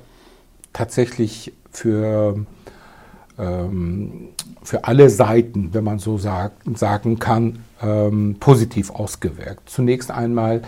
tatsächlich 0.79 1.51
für, 1.71 2.45
ähm, 3.37 4.29
für 4.63 4.85
alle 4.85 5.09
Seiten, 5.09 5.73
wenn 5.73 5.83
man 5.83 5.99
so 5.99 6.17
sagt, 6.17 6.77
sagen 6.77 7.19
kann, 7.19 7.65
ähm, 7.81 8.37
positiv 8.39 8.89
ausgewirkt. 8.89 9.69
Zunächst 9.69 10.09
einmal, 10.09 10.61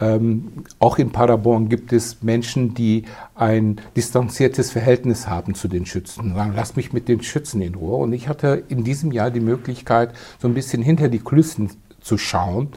ähm, 0.00 0.64
auch 0.78 0.98
in 0.98 1.10
Paderborn 1.10 1.68
gibt 1.68 1.92
es 1.92 2.22
Menschen, 2.22 2.74
die 2.74 3.06
ein 3.34 3.80
distanziertes 3.96 4.70
Verhältnis 4.70 5.26
haben 5.26 5.56
zu 5.56 5.66
den 5.66 5.84
Schützen. 5.84 6.34
Sagen, 6.34 6.52
lass 6.54 6.76
mich 6.76 6.92
mit 6.92 7.08
den 7.08 7.22
Schützen 7.22 7.60
in 7.60 7.74
Ruhe. 7.74 7.96
Und 7.96 8.12
ich 8.12 8.28
hatte 8.28 8.62
in 8.68 8.84
diesem 8.84 9.10
Jahr 9.10 9.32
die 9.32 9.40
Möglichkeit, 9.40 10.14
so 10.38 10.46
ein 10.46 10.54
bisschen 10.54 10.80
hinter 10.80 11.08
die 11.08 11.18
Kulissen 11.18 11.70
zu 12.00 12.18
schauen. 12.18 12.68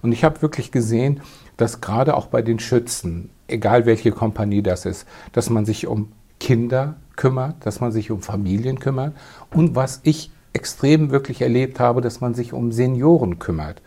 Und 0.00 0.12
ich 0.12 0.22
habe 0.22 0.42
wirklich 0.42 0.70
gesehen, 0.70 1.22
dass 1.56 1.80
gerade 1.80 2.16
auch 2.16 2.26
bei 2.26 2.42
den 2.42 2.60
Schützen, 2.60 3.30
egal 3.48 3.84
welche 3.84 4.12
Kompanie 4.12 4.62
das 4.62 4.86
ist, 4.86 5.06
dass 5.32 5.50
man 5.50 5.64
sich 5.64 5.88
um 5.88 6.12
Kinder 6.40 6.96
kümmert, 7.16 7.64
dass 7.64 7.80
man 7.80 7.92
sich 7.92 8.10
um 8.10 8.22
Familien 8.22 8.78
kümmert 8.78 9.14
und 9.52 9.74
was 9.74 10.00
ich 10.02 10.30
extrem 10.52 11.10
wirklich 11.10 11.42
erlebt 11.42 11.80
habe, 11.80 12.00
dass 12.00 12.20
man 12.20 12.34
sich 12.34 12.52
um 12.52 12.72
Senioren 12.72 13.38
kümmert. 13.38 13.82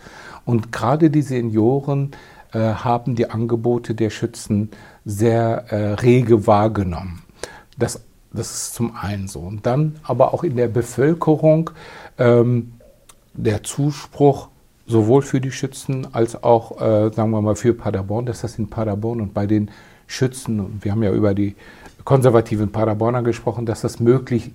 Und 0.45 0.71
gerade 0.71 1.09
die 1.09 1.21
Senioren 1.21 2.11
äh, 2.53 2.59
haben 2.59 3.15
die 3.15 3.29
Angebote 3.29 3.95
der 3.95 4.09
Schützen 4.09 4.69
sehr 5.05 5.65
äh, 5.69 5.93
rege 5.93 6.47
wahrgenommen. 6.47 7.23
Das, 7.77 8.01
das 8.31 8.51
ist 8.51 8.73
zum 8.75 8.95
einen 8.95 9.27
so. 9.27 9.39
Und 9.39 9.65
dann 9.65 9.95
aber 10.03 10.33
auch 10.33 10.43
in 10.43 10.55
der 10.55 10.67
Bevölkerung 10.67 11.71
ähm, 12.17 12.73
der 13.33 13.63
Zuspruch 13.63 14.49
sowohl 14.85 15.21
für 15.21 15.39
die 15.39 15.51
Schützen 15.51 16.07
als 16.13 16.43
auch, 16.43 16.81
äh, 16.81 17.11
sagen 17.13 17.31
wir 17.31 17.41
mal, 17.41 17.55
für 17.55 17.73
Paderborn, 17.73 18.25
dass 18.25 18.41
das 18.41 18.57
in 18.57 18.69
Paderborn 18.69 19.21
und 19.21 19.33
bei 19.33 19.45
den 19.45 19.69
Schützen, 20.07 20.79
wir 20.81 20.91
haben 20.91 21.03
ja 21.03 21.11
über 21.11 21.35
die 21.35 21.55
konservativen 22.05 22.71
Paderborner 22.71 23.23
gesprochen, 23.23 23.65
dass 23.65 23.81
das 23.81 23.99
möglich 23.99 24.51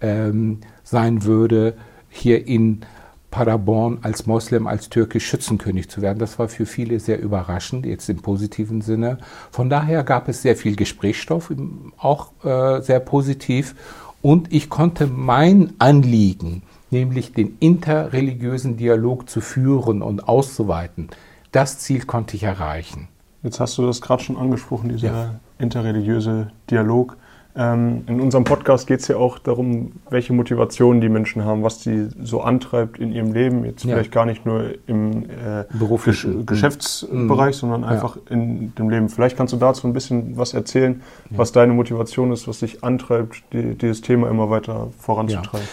ähm, 0.00 0.60
sein 0.82 1.24
würde, 1.24 1.74
hier 2.08 2.46
in 2.46 2.82
Paderborn 3.30 3.98
als 4.02 4.26
Moslem, 4.26 4.66
als 4.66 4.88
türkisch 4.88 5.26
Schützenkönig 5.26 5.90
zu 5.90 6.00
werden. 6.00 6.18
Das 6.18 6.38
war 6.38 6.48
für 6.48 6.64
viele 6.64 7.00
sehr 7.00 7.20
überraschend, 7.20 7.84
jetzt 7.84 8.08
im 8.08 8.18
positiven 8.22 8.80
Sinne. 8.80 9.18
Von 9.50 9.68
daher 9.68 10.04
gab 10.04 10.28
es 10.28 10.42
sehr 10.42 10.56
viel 10.56 10.76
Gesprächsstoff, 10.76 11.52
auch 11.98 12.30
äh, 12.44 12.80
sehr 12.80 13.00
positiv. 13.00 13.74
Und 14.22 14.52
ich 14.52 14.70
konnte 14.70 15.06
mein 15.06 15.74
Anliegen, 15.78 16.62
nämlich 16.90 17.32
den 17.32 17.58
interreligiösen 17.60 18.76
Dialog 18.76 19.28
zu 19.28 19.40
führen 19.40 20.02
und 20.02 20.28
auszuweiten, 20.28 21.10
das 21.52 21.78
Ziel 21.78 22.04
konnte 22.04 22.36
ich 22.36 22.42
erreichen. 22.42 23.08
Jetzt 23.42 23.60
hast 23.60 23.76
du 23.78 23.86
das 23.86 24.00
gerade 24.00 24.22
schon 24.22 24.36
angesprochen, 24.36 24.88
dieser 24.88 25.08
ja. 25.08 25.40
Interreligiöse 25.58 26.48
Dialog. 26.70 27.16
Ähm, 27.58 28.04
in 28.06 28.20
unserem 28.20 28.44
Podcast 28.44 28.86
geht 28.86 29.00
es 29.00 29.08
ja 29.08 29.16
auch 29.16 29.38
darum, 29.38 29.92
welche 30.10 30.34
Motivationen 30.34 31.00
die 31.00 31.08
Menschen 31.08 31.42
haben, 31.42 31.62
was 31.62 31.82
sie 31.82 32.10
so 32.22 32.42
antreibt 32.42 32.98
in 32.98 33.12
ihrem 33.12 33.32
Leben. 33.32 33.64
Jetzt 33.64 33.82
ja. 33.84 33.94
vielleicht 33.94 34.12
gar 34.12 34.26
nicht 34.26 34.44
nur 34.44 34.74
im 34.86 35.24
äh, 35.24 35.64
Gesch 36.04 36.26
Geschäftsbereich, 36.44 37.56
mhm. 37.56 37.58
sondern 37.58 37.84
einfach 37.84 38.16
ja. 38.16 38.22
in 38.32 38.74
dem 38.74 38.90
Leben. 38.90 39.08
Vielleicht 39.08 39.38
kannst 39.38 39.54
du 39.54 39.56
dazu 39.56 39.86
ein 39.86 39.94
bisschen 39.94 40.36
was 40.36 40.52
erzählen, 40.52 41.00
ja. 41.30 41.38
was 41.38 41.52
deine 41.52 41.72
Motivation 41.72 42.30
ist, 42.30 42.46
was 42.46 42.58
dich 42.58 42.84
antreibt, 42.84 43.42
die, 43.54 43.74
dieses 43.74 44.02
Thema 44.02 44.28
immer 44.28 44.50
weiter 44.50 44.88
voranzutreiben. 44.98 45.66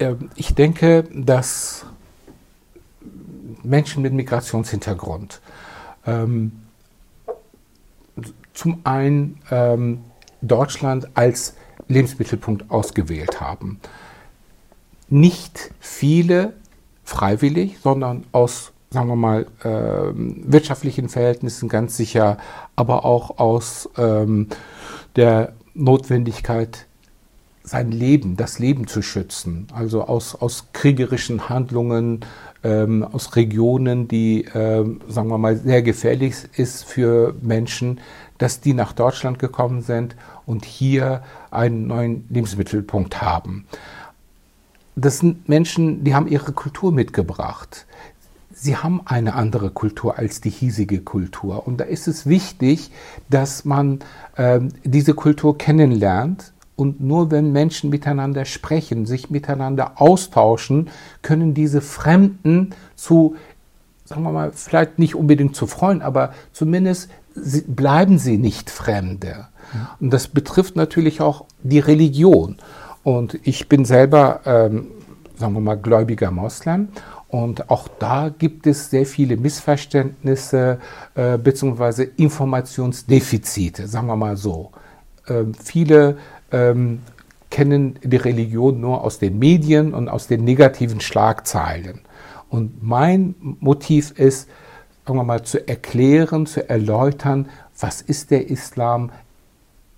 Ähm, 0.00 0.30
ich 0.34 0.54
denke, 0.54 1.04
dass 1.12 1.84
Menschen 3.62 4.02
mit 4.02 4.14
Migrationshintergrund 4.14 5.42
ähm, 6.06 6.52
zum 8.58 8.80
einen 8.82 9.38
ähm, 9.52 10.00
Deutschland 10.42 11.10
als 11.14 11.54
Lebensmittelpunkt 11.86 12.72
ausgewählt 12.72 13.40
haben. 13.40 13.78
Nicht 15.08 15.70
viele 15.78 16.54
freiwillig, 17.04 17.78
sondern 17.80 18.24
aus, 18.32 18.72
sagen 18.90 19.06
wir 19.10 19.14
mal, 19.14 19.46
äh, 19.62 20.12
wirtschaftlichen 20.12 21.08
Verhältnissen 21.08 21.68
ganz 21.68 21.96
sicher, 21.96 22.36
aber 22.74 23.04
auch 23.04 23.38
aus 23.38 23.88
ähm, 23.96 24.48
der 25.14 25.52
Notwendigkeit, 25.74 26.86
sein 27.62 27.92
Leben, 27.92 28.36
das 28.36 28.58
Leben 28.58 28.88
zu 28.88 29.02
schützen. 29.02 29.68
Also 29.72 30.02
aus, 30.02 30.34
aus 30.34 30.68
kriegerischen 30.72 31.48
Handlungen, 31.48 32.24
ähm, 32.64 33.04
aus 33.04 33.36
Regionen, 33.36 34.08
die, 34.08 34.46
ähm, 34.54 35.00
sagen 35.06 35.28
wir 35.28 35.38
mal, 35.38 35.56
sehr 35.56 35.82
gefährlich 35.82 36.34
ist 36.56 36.84
für 36.84 37.34
Menschen, 37.40 38.00
dass 38.38 38.60
die 38.60 38.72
nach 38.72 38.92
Deutschland 38.92 39.38
gekommen 39.38 39.82
sind 39.82 40.16
und 40.46 40.64
hier 40.64 41.22
einen 41.50 41.86
neuen 41.86 42.24
Lebensmittelpunkt 42.30 43.20
haben. 43.20 43.66
Das 44.96 45.18
sind 45.18 45.48
Menschen, 45.48 46.04
die 46.04 46.14
haben 46.14 46.26
ihre 46.26 46.52
Kultur 46.52 46.90
mitgebracht. 46.90 47.86
Sie 48.52 48.76
haben 48.76 49.02
eine 49.04 49.34
andere 49.34 49.70
Kultur 49.70 50.18
als 50.18 50.40
die 50.40 50.50
hiesige 50.50 51.00
Kultur. 51.00 51.66
Und 51.66 51.78
da 51.78 51.84
ist 51.84 52.08
es 52.08 52.26
wichtig, 52.26 52.90
dass 53.30 53.64
man 53.64 54.00
äh, 54.36 54.60
diese 54.84 55.14
Kultur 55.14 55.56
kennenlernt 55.56 56.52
Und 56.78 57.00
nur 57.00 57.32
wenn 57.32 57.50
Menschen 57.50 57.90
miteinander 57.90 58.44
sprechen, 58.44 59.04
sich 59.04 59.30
miteinander 59.30 60.00
austauschen, 60.00 60.90
können 61.22 61.52
diese 61.52 61.80
Fremden 61.80 62.72
zu, 62.94 63.34
sagen 64.04 64.22
wir 64.22 64.30
mal, 64.30 64.52
vielleicht 64.52 64.96
nicht 64.96 65.16
unbedingt 65.16 65.56
zu 65.56 65.66
Freunden, 65.66 66.02
aber 66.02 66.32
zumindest 66.52 67.10
bleiben 67.34 68.18
sie 68.18 68.38
nicht 68.38 68.70
Fremde. 68.70 69.48
Und 70.00 70.12
das 70.12 70.28
betrifft 70.28 70.76
natürlich 70.76 71.20
auch 71.20 71.44
die 71.62 71.78
Religion. 71.78 72.56
Und 73.02 73.38
ich 73.42 73.68
bin 73.68 73.84
selber, 73.84 74.40
ähm, 74.44 74.88
sagen 75.36 75.54
wir 75.54 75.60
mal, 75.60 75.76
gläubiger 75.76 76.30
Moslem. 76.30 76.88
Und 77.28 77.70
auch 77.70 77.88
da 77.98 78.30
gibt 78.30 78.66
es 78.66 78.90
sehr 78.90 79.04
viele 79.04 79.36
Missverständnisse 79.36 80.78
äh, 81.14 81.36
bzw. 81.36 82.08
Informationsdefizite, 82.16 83.86
sagen 83.86 84.06
wir 84.06 84.16
mal 84.16 84.36
so. 84.36 84.72
Ähm, 85.28 85.52
viele 85.54 86.16
ähm, 86.50 87.00
kennen 87.50 87.98
die 88.02 88.16
Religion 88.16 88.80
nur 88.80 89.04
aus 89.04 89.18
den 89.18 89.38
Medien 89.38 89.92
und 89.92 90.08
aus 90.08 90.26
den 90.26 90.44
negativen 90.44 91.00
Schlagzeilen. 91.00 92.00
Und 92.48 92.82
mein 92.82 93.34
Motiv 93.40 94.12
ist, 94.12 94.48
sagen 95.08 95.20
wir 95.20 95.24
mal, 95.24 95.42
zu 95.42 95.66
erklären, 95.66 96.44
zu 96.44 96.68
erläutern, 96.68 97.48
was 97.80 98.02
ist 98.02 98.30
der 98.30 98.50
Islam, 98.50 99.10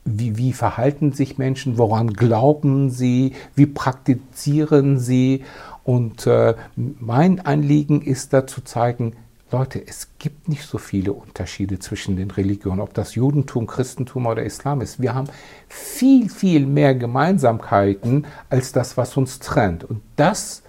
wie, 0.05 0.38
wie 0.38 0.52
verhalten 0.52 1.12
sich 1.12 1.37
Menschen, 1.37 1.79
woran 1.79 2.12
glauben 2.12 2.90
sie, 2.90 3.33
wie 3.57 3.67
praktizieren 3.67 5.00
sie. 5.00 5.45
Und 5.83 6.29
äh, 6.29 6.55
mein 6.76 7.45
Anliegen 7.45 8.02
ist 8.02 8.33
da 8.33 8.47
zu 8.47 8.61
zeigen, 8.61 9.17
Leute, 9.50 9.85
es 9.85 10.11
gibt 10.21 10.49
nicht 10.49 10.62
so 10.62 10.79
viele 10.79 11.12
Unterschiede 11.12 11.81
zwischen 11.81 12.17
den 12.17 12.31
Religionen, 12.31 12.79
ob 12.79 12.95
das 12.95 13.17
Judentum, 13.17 13.67
Christentum 13.67 14.26
oder 14.26 14.45
Islam 14.45 14.81
ist. 14.81 15.02
Wir 15.02 15.17
haben 15.17 15.26
viel, 15.69 16.29
viel 16.29 16.67
mehr 16.67 16.95
Gemeinsamkeiten 16.95 18.26
als 18.49 18.71
das, 18.71 18.97
was 18.97 19.17
uns 19.17 19.40
trennt. 19.40 19.83
Und 19.83 20.02
das 20.14 20.62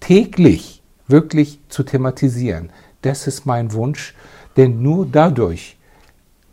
täglich 0.00 0.82
wirklich 1.06 1.60
zu 1.68 1.84
thematisieren, 1.84 2.70
das 3.02 3.26
ist 3.26 3.46
mein 3.46 3.72
Wunsch, 3.72 4.14
denn 4.56 4.82
nur 4.82 5.06
dadurch 5.06 5.76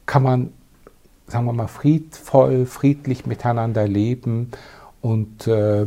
kann 0.05 0.23
man 0.23 0.53
sagen 1.27 1.45
wir 1.45 1.53
mal, 1.53 1.67
friedvoll, 1.67 2.65
friedlich 2.65 3.25
miteinander 3.25 3.87
leben 3.87 4.51
und 5.01 5.47
äh, 5.47 5.85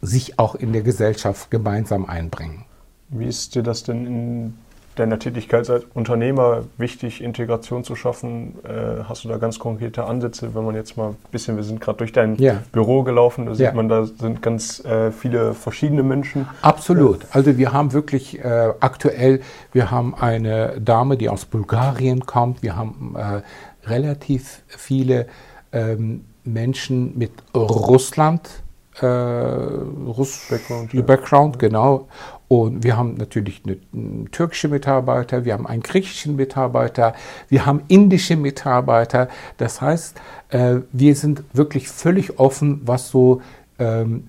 sich 0.00 0.38
auch 0.38 0.54
in 0.54 0.72
der 0.72 0.82
Gesellschaft 0.82 1.50
gemeinsam 1.50 2.06
einbringen. 2.06 2.64
Wie 3.10 3.26
ist 3.26 3.54
dir 3.54 3.62
das 3.62 3.82
denn 3.82 4.06
in 4.06 4.54
deiner 4.98 5.18
Tätigkeit 5.18 5.68
als 5.70 5.84
Unternehmer 5.94 6.64
wichtig, 6.76 7.22
Integration 7.22 7.84
zu 7.84 7.96
schaffen? 7.96 8.54
Äh, 8.64 9.04
hast 9.08 9.24
du 9.24 9.28
da 9.28 9.36
ganz 9.36 9.58
konkrete 9.58 10.04
Ansätze, 10.04 10.54
wenn 10.54 10.64
man 10.64 10.74
jetzt 10.74 10.96
mal 10.96 11.10
ein 11.10 11.16
bisschen, 11.30 11.56
wir 11.56 11.64
sind 11.64 11.80
gerade 11.80 11.98
durch 11.98 12.12
dein 12.12 12.36
ja. 12.36 12.62
Büro 12.72 13.02
gelaufen, 13.02 13.46
da 13.46 13.54
sieht 13.54 13.66
ja. 13.66 13.72
man, 13.72 13.88
da 13.88 14.04
sind 14.04 14.42
ganz 14.42 14.84
äh, 14.84 15.10
viele 15.10 15.54
verschiedene 15.54 16.02
Menschen. 16.02 16.46
Absolut. 16.62 17.26
Also 17.30 17.56
wir 17.56 17.72
haben 17.72 17.92
wirklich 17.92 18.38
äh, 18.44 18.72
aktuell, 18.80 19.40
wir 19.72 19.90
haben 19.90 20.14
eine 20.14 20.80
Dame, 20.80 21.16
die 21.16 21.28
aus 21.28 21.44
Bulgarien 21.44 22.26
kommt, 22.26 22.62
wir 22.62 22.76
haben 22.76 23.14
äh, 23.16 23.42
relativ 23.88 24.62
viele 24.66 25.26
ähm, 25.72 26.24
Menschen 26.44 27.16
mit 27.16 27.32
Russland. 27.54 28.62
Äh, 29.00 29.06
Russ 29.06 30.46
Background, 30.50 30.92
ja. 30.92 31.02
Background, 31.02 31.58
genau. 31.58 32.08
Und 32.48 32.82
wir 32.82 32.96
haben 32.96 33.14
natürlich 33.14 33.62
eine, 33.64 33.76
eine, 33.92 34.30
türkische 34.30 34.68
Mitarbeiter, 34.68 35.44
wir 35.44 35.52
haben 35.52 35.66
einen 35.66 35.82
griechischen 35.82 36.36
Mitarbeiter, 36.36 37.14
wir 37.48 37.66
haben 37.66 37.82
indische 37.88 38.36
Mitarbeiter. 38.36 39.28
Das 39.58 39.82
heißt, 39.82 40.18
äh, 40.48 40.76
wir 40.90 41.14
sind 41.14 41.44
wirklich 41.52 41.88
völlig 41.88 42.38
offen, 42.38 42.80
was 42.84 43.10
so 43.10 43.42
ähm, 43.78 44.28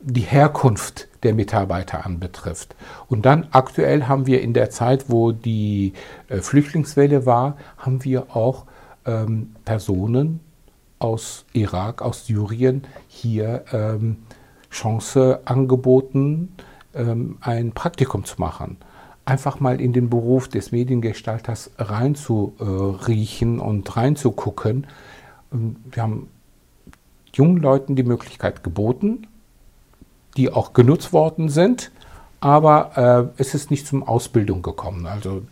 die 0.00 0.22
Herkunft 0.22 1.08
der 1.22 1.34
Mitarbeiter 1.34 2.06
anbetrifft. 2.06 2.74
Und 3.08 3.26
dann 3.26 3.48
aktuell 3.50 4.04
haben 4.04 4.26
wir 4.26 4.40
in 4.40 4.54
der 4.54 4.70
Zeit, 4.70 5.06
wo 5.08 5.32
die 5.32 5.92
äh, 6.28 6.38
Flüchtlingswelle 6.38 7.26
war, 7.26 7.56
haben 7.76 8.04
wir 8.04 8.34
auch 8.34 8.64
ähm, 9.04 9.54
Personen 9.64 10.40
aus 10.98 11.44
Irak, 11.52 12.02
aus 12.02 12.26
Syrien 12.26 12.84
hier 13.08 13.64
ähm, 13.72 14.18
Chance 14.70 15.40
angeboten, 15.44 16.54
ein 16.92 17.72
Praktikum 17.72 18.24
zu 18.24 18.40
machen. 18.40 18.78
Einfach 19.24 19.60
mal 19.60 19.80
in 19.80 19.92
den 19.92 20.08
Beruf 20.08 20.48
des 20.48 20.72
Mediengestalters 20.72 21.70
reinzuriechen 21.76 23.60
und 23.60 23.96
reinzugucken. 23.96 24.86
Ähm, 25.52 25.76
wir 25.90 26.02
haben 26.02 26.28
jungen 27.34 27.58
Leuten 27.58 27.94
die 27.94 28.04
Möglichkeit 28.04 28.64
geboten, 28.64 29.26
die 30.36 30.50
auch 30.50 30.72
genutzt 30.72 31.12
worden 31.12 31.50
sind, 31.50 31.90
aber 32.40 33.32
äh, 33.36 33.40
es 33.40 33.54
ist 33.54 33.70
nicht 33.70 33.86
zum 33.86 34.02
Ausbildung 34.02 34.62
gekommen. 34.62 35.06
Also 35.06 35.42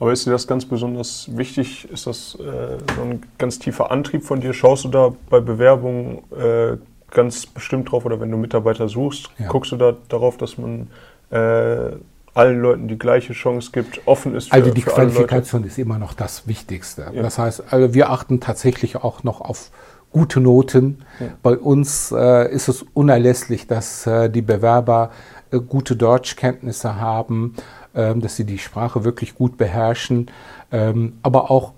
aber 0.00 0.12
ist 0.12 0.26
dir 0.26 0.30
das 0.30 0.46
ganz 0.46 0.64
besonders 0.64 1.28
wichtig? 1.36 1.86
Ist 1.90 2.06
das 2.06 2.34
äh, 2.36 2.78
so 2.96 3.02
ein 3.02 3.22
ganz 3.36 3.58
tiefer 3.58 3.90
Antrieb 3.90 4.24
von 4.24 4.40
dir? 4.40 4.54
Schaust 4.54 4.84
du 4.84 4.88
da 4.88 5.12
bei 5.28 5.40
Bewerbungen 5.40 6.22
äh, 6.32 6.78
ganz 7.10 7.46
bestimmt 7.46 7.90
drauf 7.90 8.04
oder 8.04 8.20
wenn 8.20 8.30
du 8.30 8.36
Mitarbeiter 8.36 8.88
suchst, 8.88 9.30
ja. 9.38 9.48
guckst 9.48 9.72
du 9.72 9.76
da 9.76 9.96
darauf, 10.08 10.36
dass 10.36 10.58
man 10.58 10.88
äh, 11.30 11.96
allen 12.34 12.60
Leuten 12.60 12.88
die 12.88 12.98
gleiche 12.98 13.32
Chance 13.32 13.70
gibt, 13.72 14.06
offen 14.06 14.34
ist 14.34 14.48
für 14.48 14.54
Also 14.54 14.70
die 14.70 14.82
für 14.82 14.90
Qualifikation 14.90 15.64
ist 15.64 15.78
immer 15.78 15.98
noch 15.98 16.14
das 16.14 16.46
Wichtigste. 16.46 17.10
Ja. 17.12 17.22
Das 17.22 17.38
heißt, 17.38 17.72
also 17.72 17.92
wir 17.94 18.10
achten 18.10 18.40
tatsächlich 18.40 18.96
auch 18.96 19.24
noch 19.24 19.40
auf 19.40 19.70
gute 20.12 20.40
Noten. 20.40 21.04
Ja. 21.18 21.26
Bei 21.42 21.56
uns 21.56 22.12
äh, 22.12 22.52
ist 22.52 22.68
es 22.68 22.84
unerlässlich, 22.94 23.66
dass 23.66 24.06
äh, 24.06 24.30
die 24.30 24.42
Bewerber 24.42 25.10
äh, 25.50 25.58
gute 25.58 25.96
Deutschkenntnisse 25.96 26.96
haben 26.96 27.54
ähm, 27.94 28.20
dass 28.20 28.36
sie 28.36 28.44
die 28.44 28.58
Sprache 28.58 29.04
wirklich 29.04 29.34
gut 29.34 29.56
beherrschen, 29.56 30.30
ähm, 30.70 31.14
aber 31.22 31.50
auch 31.50 31.72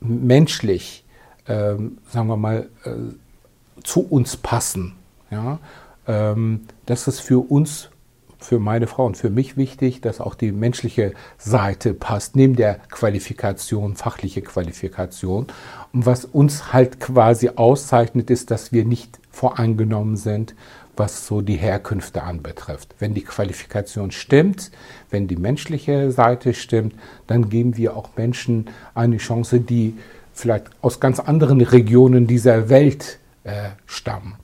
menschlich, 0.00 1.04
ähm, 1.48 1.98
sagen 2.08 2.28
wir 2.28 2.36
mal, 2.36 2.68
äh, 2.84 2.90
zu 3.86 4.00
uns 4.00 4.36
passen. 4.36 4.94
Ja? 5.30 5.58
das 6.86 7.08
ist 7.08 7.18
für 7.18 7.50
uns 7.50 7.90
für 8.38 8.58
meine 8.58 8.86
Frau 8.86 9.06
und 9.06 9.16
für 9.16 9.30
mich 9.30 9.56
wichtig, 9.56 10.00
dass 10.00 10.20
auch 10.20 10.34
die 10.34 10.52
menschliche 10.52 11.14
Seite 11.38 11.94
passt, 11.94 12.36
neben 12.36 12.54
der 12.54 12.74
Qualifikation, 12.90 13.96
fachliche 13.96 14.42
Qualifikation. 14.42 15.46
Und 15.92 16.06
was 16.06 16.24
uns 16.24 16.72
halt 16.72 17.00
quasi 17.00 17.50
auszeichnet, 17.56 18.30
ist, 18.30 18.50
dass 18.50 18.72
wir 18.72 18.84
nicht 18.84 19.18
voreingenommen 19.30 20.16
sind, 20.16 20.54
was 20.96 21.26
so 21.26 21.40
die 21.40 21.56
Herkünfte 21.56 22.22
anbetrifft. 22.22 22.94
Wenn 22.98 23.14
die 23.14 23.24
Qualifikation 23.24 24.10
stimmt, 24.10 24.70
wenn 25.10 25.28
die 25.28 25.36
menschliche 25.36 26.10
Seite 26.10 26.54
stimmt, 26.54 26.94
dann 27.26 27.48
geben 27.48 27.76
wir 27.76 27.96
auch 27.96 28.10
Menschen 28.16 28.66
eine 28.94 29.18
Chance, 29.18 29.60
die 29.60 29.94
vielleicht 30.32 30.70
aus 30.82 31.00
ganz 31.00 31.20
anderen 31.20 31.60
Regionen 31.60 32.26
dieser 32.26 32.68
Welt 32.68 33.18
äh, 33.46 33.70
stammen. 33.86 34.34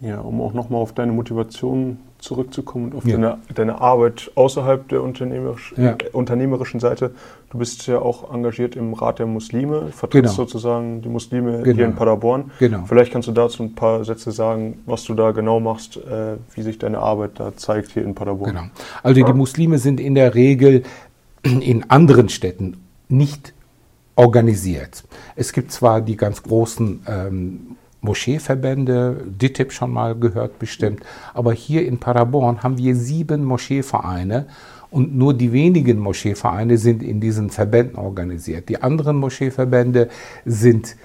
Ja, 0.00 0.20
um 0.20 0.40
auch 0.40 0.52
nochmal 0.52 0.82
auf 0.82 0.92
deine 0.92 1.12
Motivation 1.12 1.98
zurückzukommen 2.18 2.86
und 2.86 2.96
auf 2.96 3.06
ja. 3.06 3.12
deine, 3.12 3.38
deine, 3.54 3.80
Arbeit 3.80 4.30
außerhalb 4.34 4.88
der 4.88 5.02
unternehmerisch, 5.02 5.72
ja. 5.76 5.92
äh, 5.92 5.96
unternehmerischen 6.12 6.80
Seite. 6.80 7.12
Du 7.50 7.58
bist 7.58 7.86
ja 7.86 8.00
auch 8.00 8.32
engagiert 8.34 8.76
im 8.76 8.92
Rat 8.92 9.18
der 9.20 9.26
Muslime, 9.26 9.92
vertrittst 9.92 10.34
genau. 10.34 10.46
sozusagen 10.46 11.00
die 11.00 11.08
Muslime 11.08 11.62
genau. 11.62 11.76
hier 11.76 11.84
in 11.86 11.94
Paderborn. 11.94 12.50
Genau. 12.58 12.84
Vielleicht 12.86 13.12
kannst 13.12 13.28
du 13.28 13.32
dazu 13.32 13.62
ein 13.62 13.74
paar 13.74 14.04
Sätze 14.04 14.32
sagen, 14.32 14.82
was 14.84 15.04
du 15.04 15.14
da 15.14 15.30
genau 15.30 15.60
machst, 15.60 15.96
äh, 15.96 16.36
wie 16.54 16.62
sich 16.62 16.78
deine 16.78 16.98
Arbeit 16.98 17.38
da 17.38 17.56
zeigt 17.56 17.92
hier 17.92 18.04
in 18.04 18.14
Paderborn. 18.14 18.50
Genau. 18.50 18.64
Also 19.02 19.24
die 19.24 19.32
Muslime 19.32 19.78
sind 19.78 20.00
in 20.00 20.14
der 20.14 20.34
Regel 20.34 20.82
in 21.42 21.88
anderen 21.88 22.28
Städten 22.28 22.78
nicht 23.08 23.54
organisiert. 24.16 25.04
Es 25.36 25.52
gibt 25.52 25.72
zwar 25.72 26.00
die 26.00 26.16
ganz 26.16 26.42
großen 26.42 27.02
ähm, 27.06 27.76
Moscheeverbände, 28.04 29.24
DITIB 29.26 29.72
schon 29.72 29.90
mal 29.90 30.14
gehört 30.14 30.58
bestimmt. 30.58 31.02
Aber 31.32 31.52
hier 31.52 31.86
in 31.86 31.98
Paderborn 31.98 32.62
haben 32.62 32.78
wir 32.78 32.94
sieben 32.94 33.44
Moscheevereine 33.44 34.46
und 34.90 35.16
nur 35.16 35.34
die 35.34 35.52
wenigen 35.52 35.98
Moscheevereine 35.98 36.78
sind 36.78 37.02
in 37.02 37.20
diesen 37.20 37.50
Verbänden 37.50 37.96
organisiert. 37.96 38.68
Die 38.68 38.80
anderen 38.82 39.16
Moscheeverbände 39.16 40.08
sind 40.44 40.96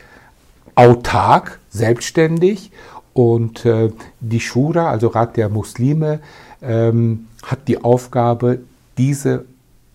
autark, 0.76 1.60
selbstständig 1.70 2.72
und 3.14 3.66
äh, 3.66 3.92
die 4.20 4.40
Shura, 4.40 4.92
also 4.92 5.08
Rat 5.08 5.38
der 5.38 5.50
Muslime, 5.50 6.20
ähm, 6.62 7.28
hat 7.44 7.68
die 7.68 7.84
Aufgabe, 7.84 8.60
diese 8.98 9.46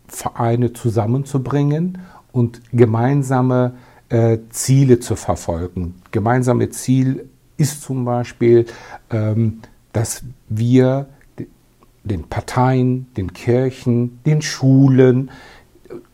Vereine 0.08 0.72
zusammenzubringen 0.72 1.98
und 2.32 2.62
gemeinsame 2.72 3.74
äh, 3.74 3.93
Ziele 4.50 5.00
zu 5.00 5.16
verfolgen. 5.16 5.94
Gemeinsame 6.10 6.70
Ziel 6.70 7.28
ist 7.56 7.82
zum 7.82 8.04
Beispiel, 8.04 8.66
ähm, 9.10 9.60
dass 9.92 10.22
wir 10.48 11.06
den 12.04 12.24
Parteien, 12.24 13.06
den 13.16 13.32
Kirchen, 13.32 14.20
den 14.24 14.42
Schulen, 14.42 15.30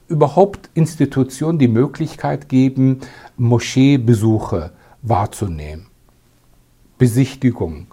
überhaupt 0.09 0.71
Institutionen 0.75 1.59
die 1.59 1.69
Möglichkeit 1.69 2.49
geben, 2.49 3.01
Moscheebesuche 3.37 4.73
wahrzunehmen. 5.03 5.87
Besichtigung, 6.99 7.87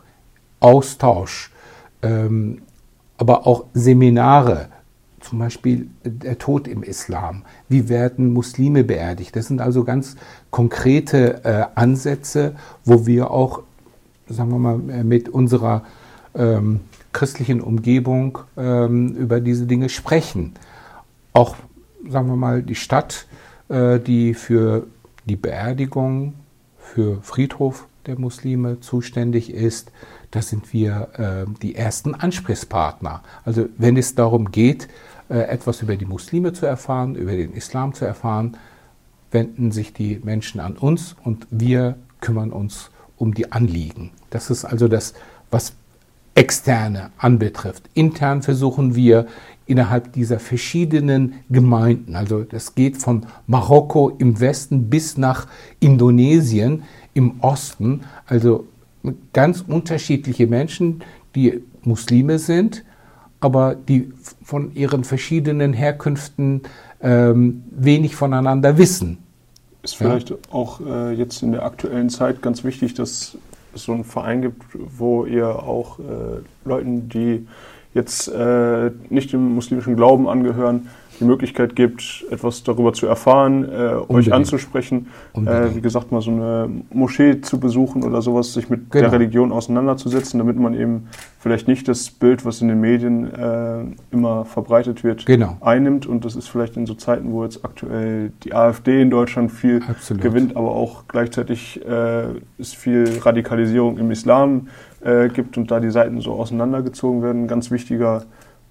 Austausch, 0.60 1.52
ähm, 2.02 2.62
aber 3.17 3.48
auch 3.48 3.65
Seminare, 3.74 4.70
zum 5.28 5.40
Beispiel 5.40 5.90
der 6.04 6.38
Tod 6.38 6.68
im 6.68 6.84
Islam. 6.84 7.44
Wie 7.68 7.90
werden 7.90 8.32
Muslime 8.32 8.84
beerdigt? 8.84 9.36
Das 9.36 9.48
sind 9.48 9.60
also 9.60 9.84
ganz 9.84 10.16
konkrete 10.52 11.44
äh, 11.44 11.66
Ansätze, 11.76 12.56
wo 12.86 13.06
wir 13.06 13.32
auch, 13.32 13.63
sagen 14.30 14.52
wir 14.52 14.60
mal, 14.60 14.78
mit 14.78 15.28
unserer 15.28 15.84
ähm, 16.34 16.80
christlichen 17.12 17.60
Umgebung 17.62 18.40
ähm, 18.56 19.16
über 19.16 19.42
diese 19.42 19.66
Dinge 19.66 19.90
sprechen. 19.90 20.54
Auch, 21.34 21.56
sagen 22.08 22.30
wir 22.30 22.38
mal, 22.38 22.63
die 22.63 22.76
Stadt, 22.76 23.28
äh, 23.68 24.00
die 24.00 24.34
für 24.34 24.88
die 25.26 25.36
Beerdigung, 25.36 26.36
für 26.78 27.22
Friedhof 27.22 27.88
der 28.06 28.18
Muslime 28.18 28.80
zuständig 28.80 29.54
ist, 29.54 29.92
da 30.32 30.42
sind 30.42 30.74
wir 30.74 31.10
äh, 31.48 31.52
die 31.62 31.76
ersten 31.76 32.16
Ansprechpartner. 32.16 33.22
Also 33.44 33.68
wenn 33.78 33.98
es 33.98 34.16
darum 34.16 34.52
geht, 34.52 34.86
äh, 34.86 34.88
etwas 35.30 35.82
über 35.82 35.96
die 35.96 36.06
Muslime 36.06 36.54
zu 36.54 36.66
erfahren, 36.66 37.16
über 37.16 37.32
den 37.32 37.54
Islam 37.54 37.94
zu 37.94 38.06
erfahren, 38.06 38.58
wenden 39.32 39.72
sich 39.72 39.94
die 39.94 40.22
Menschen 40.24 40.60
an 40.60 40.78
uns 40.78 41.16
und 41.24 41.48
wir 41.50 41.96
kümmern 42.22 42.52
uns 42.52 42.92
um 43.18 43.34
die 43.34 43.52
Anliegen. 43.52 44.12
Das 44.30 44.50
ist 44.50 44.66
also 44.66 44.88
das, 44.88 45.13
was 45.52 45.74
externe 46.36 47.10
anbetrifft. 47.18 47.90
Intern 47.94 48.44
versuchen 48.44 48.96
wir 48.96 49.26
innerhalb 49.66 50.13
dieser 50.13 50.40
verschiedenen 50.40 51.34
Gemeinden, 51.50 52.16
also 52.16 52.44
das 52.44 52.76
geht 52.76 52.98
von 52.98 53.26
Marokko 53.48 54.10
im 54.18 54.40
Westen 54.40 54.90
bis 54.90 55.18
nach 55.18 55.48
Indonesien 55.80 56.84
im 57.13 57.40
Osten, 57.42 58.02
also 58.28 58.66
ganz 59.34 59.62
unterschiedliche 59.68 60.48
Menschen, 60.48 61.02
die 61.36 61.62
Muslime 61.84 62.40
sind, 62.40 62.84
aber 63.39 63.76
die 63.76 64.12
von 64.43 64.73
ihren 64.76 65.04
verschiedenen 65.04 65.73
Herkünften 65.73 66.62
ähm, 67.02 67.63
wenig 67.71 68.15
voneinander 68.15 68.78
wissen. 68.78 69.19
Ist 69.84 69.95
vielleicht 69.95 70.32
ja? 70.32 70.36
auch 70.52 70.82
äh, 70.82 71.13
jetzt 71.13 71.43
in 71.43 71.52
der 71.52 71.63
aktuellen 71.63 72.10
Zeit 72.10 72.41
ganz 72.41 72.63
wichtig, 72.63 72.93
dass 72.95 73.38
es 73.73 73.84
so 73.84 73.93
einen 73.93 74.04
Verein 74.04 74.41
gibt, 74.41 74.63
wo 74.73 75.26
ihr 75.26 75.47
auch 75.47 76.00
äh, 76.00 76.04
Leuten, 76.65 77.10
die 77.10 77.47
jetzt 77.93 78.28
äh, 78.28 78.91
nicht 79.10 79.34
dem 79.34 79.56
muslimischen 79.56 79.95
Glauben 79.95 80.28
angehören, 80.28 80.88
die 81.19 81.25
Möglichkeit 81.25 81.75
gibt, 81.75 82.25
etwas 82.30 82.63
darüber 82.63 82.93
zu 82.93 83.08
erfahren, 83.08 83.67
äh, 83.69 83.95
euch 84.12 84.34
anzusprechen, 84.34 85.08
äh, 85.36 85.75
wie 85.75 85.82
gesagt, 85.82 86.12
mal 86.12 86.21
so 86.21 86.32
eine 86.32 86.69
Moschee 86.91 87.41
zu 87.41 87.60
besuchen 87.60 88.03
oder 88.03 88.21
sowas, 88.21 88.53
sich 88.53 88.69
mit 88.69 88.91
genau. 88.91 89.10
der 89.10 89.13
Religion 89.13 89.51
auseinanderzusetzen, 89.51 90.38
damit 90.38 90.58
man 90.58 90.73
eben 90.73 91.08
vielleicht 91.39 91.67
nicht 91.67 91.88
das 91.88 92.10
Bild, 92.10 92.45
was 92.45 92.62
in 92.62 92.67
den 92.67 92.82
Medien 92.82 93.34
äh, 93.34 93.86
immer 94.12 94.45
verbreitet 94.45 95.03
wird, 95.03 95.25
genau. 95.25 95.58
einnimmt. 95.62 96.06
Und 96.06 96.25
das 96.25 96.36
ist 96.36 96.49
vielleicht 96.49 96.77
in 96.77 96.86
so 96.86 96.93
Zeiten, 96.93 97.32
wo 97.32 97.43
jetzt 97.43 97.63
aktuell 97.63 98.32
die 98.43 98.53
AfD 98.53 99.01
in 99.01 99.10
Deutschland 99.10 99.51
viel 99.51 99.82
Absolut. 99.88 100.21
gewinnt, 100.21 100.56
aber 100.56 100.71
auch 100.71 101.03
gleichzeitig 101.08 101.82
äh, 101.86 102.25
ist 102.58 102.75
viel 102.75 103.19
Radikalisierung 103.21 103.97
im 103.97 104.12
Islam 104.12 104.67
äh, 105.01 105.30
gibt 105.30 105.58
und 105.58 105.71
da 105.71 105.80
die 105.80 105.91
Seiten 105.91 106.21
so 106.21 106.34
auseinandergezogen 106.34 107.21
werden, 107.21 107.43
ein 107.43 107.47
ganz 107.47 107.71
wichtiger 107.71 108.23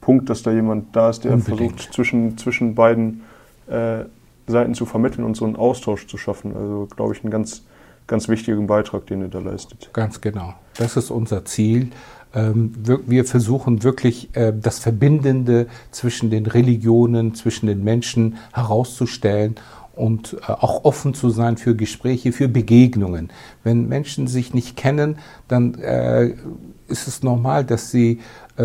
Punkt, 0.06 0.30
dass 0.30 0.44
da 0.44 0.52
jemand 0.52 0.94
da 0.94 1.10
ist, 1.10 1.24
der 1.24 1.32
Unbedingt. 1.32 1.72
versucht, 1.72 1.92
zwischen, 1.92 2.38
zwischen 2.38 2.76
beiden 2.76 3.22
äh, 3.66 4.04
Seiten 4.46 4.72
zu 4.74 4.86
vermitteln 4.86 5.24
und 5.24 5.36
so 5.36 5.44
einen 5.44 5.56
Austausch 5.56 6.06
zu 6.06 6.16
schaffen. 6.16 6.54
Also, 6.54 6.86
glaube 6.94 7.12
ich, 7.12 7.24
einen 7.24 7.32
ganz, 7.32 7.64
ganz 8.06 8.28
wichtigen 8.28 8.68
Beitrag, 8.68 9.08
den 9.08 9.22
ihr 9.22 9.28
da 9.28 9.40
leistet. 9.40 9.90
Ganz 9.92 10.20
genau. 10.20 10.54
Das 10.78 10.96
ist 10.96 11.10
unser 11.10 11.44
Ziel. 11.44 11.90
Ähm, 12.36 12.72
wir 12.84 13.24
versuchen 13.24 13.82
wirklich 13.82 14.28
äh, 14.36 14.52
das 14.56 14.78
Verbindende 14.78 15.66
zwischen 15.90 16.30
den 16.30 16.46
Religionen, 16.46 17.34
zwischen 17.34 17.66
den 17.66 17.82
Menschen 17.82 18.36
herauszustellen 18.54 19.56
und 19.96 20.34
äh, 20.34 20.52
auch 20.52 20.84
offen 20.84 21.14
zu 21.14 21.30
sein 21.30 21.56
für 21.56 21.74
Gespräche, 21.74 22.30
für 22.30 22.46
Begegnungen. 22.46 23.32
Wenn 23.64 23.88
Menschen 23.88 24.28
sich 24.28 24.54
nicht 24.54 24.76
kennen, 24.76 25.18
dann 25.48 25.74
äh, 25.74 26.34
ist 26.86 27.08
es 27.08 27.24
normal, 27.24 27.64
dass 27.64 27.90
sie 27.90 28.20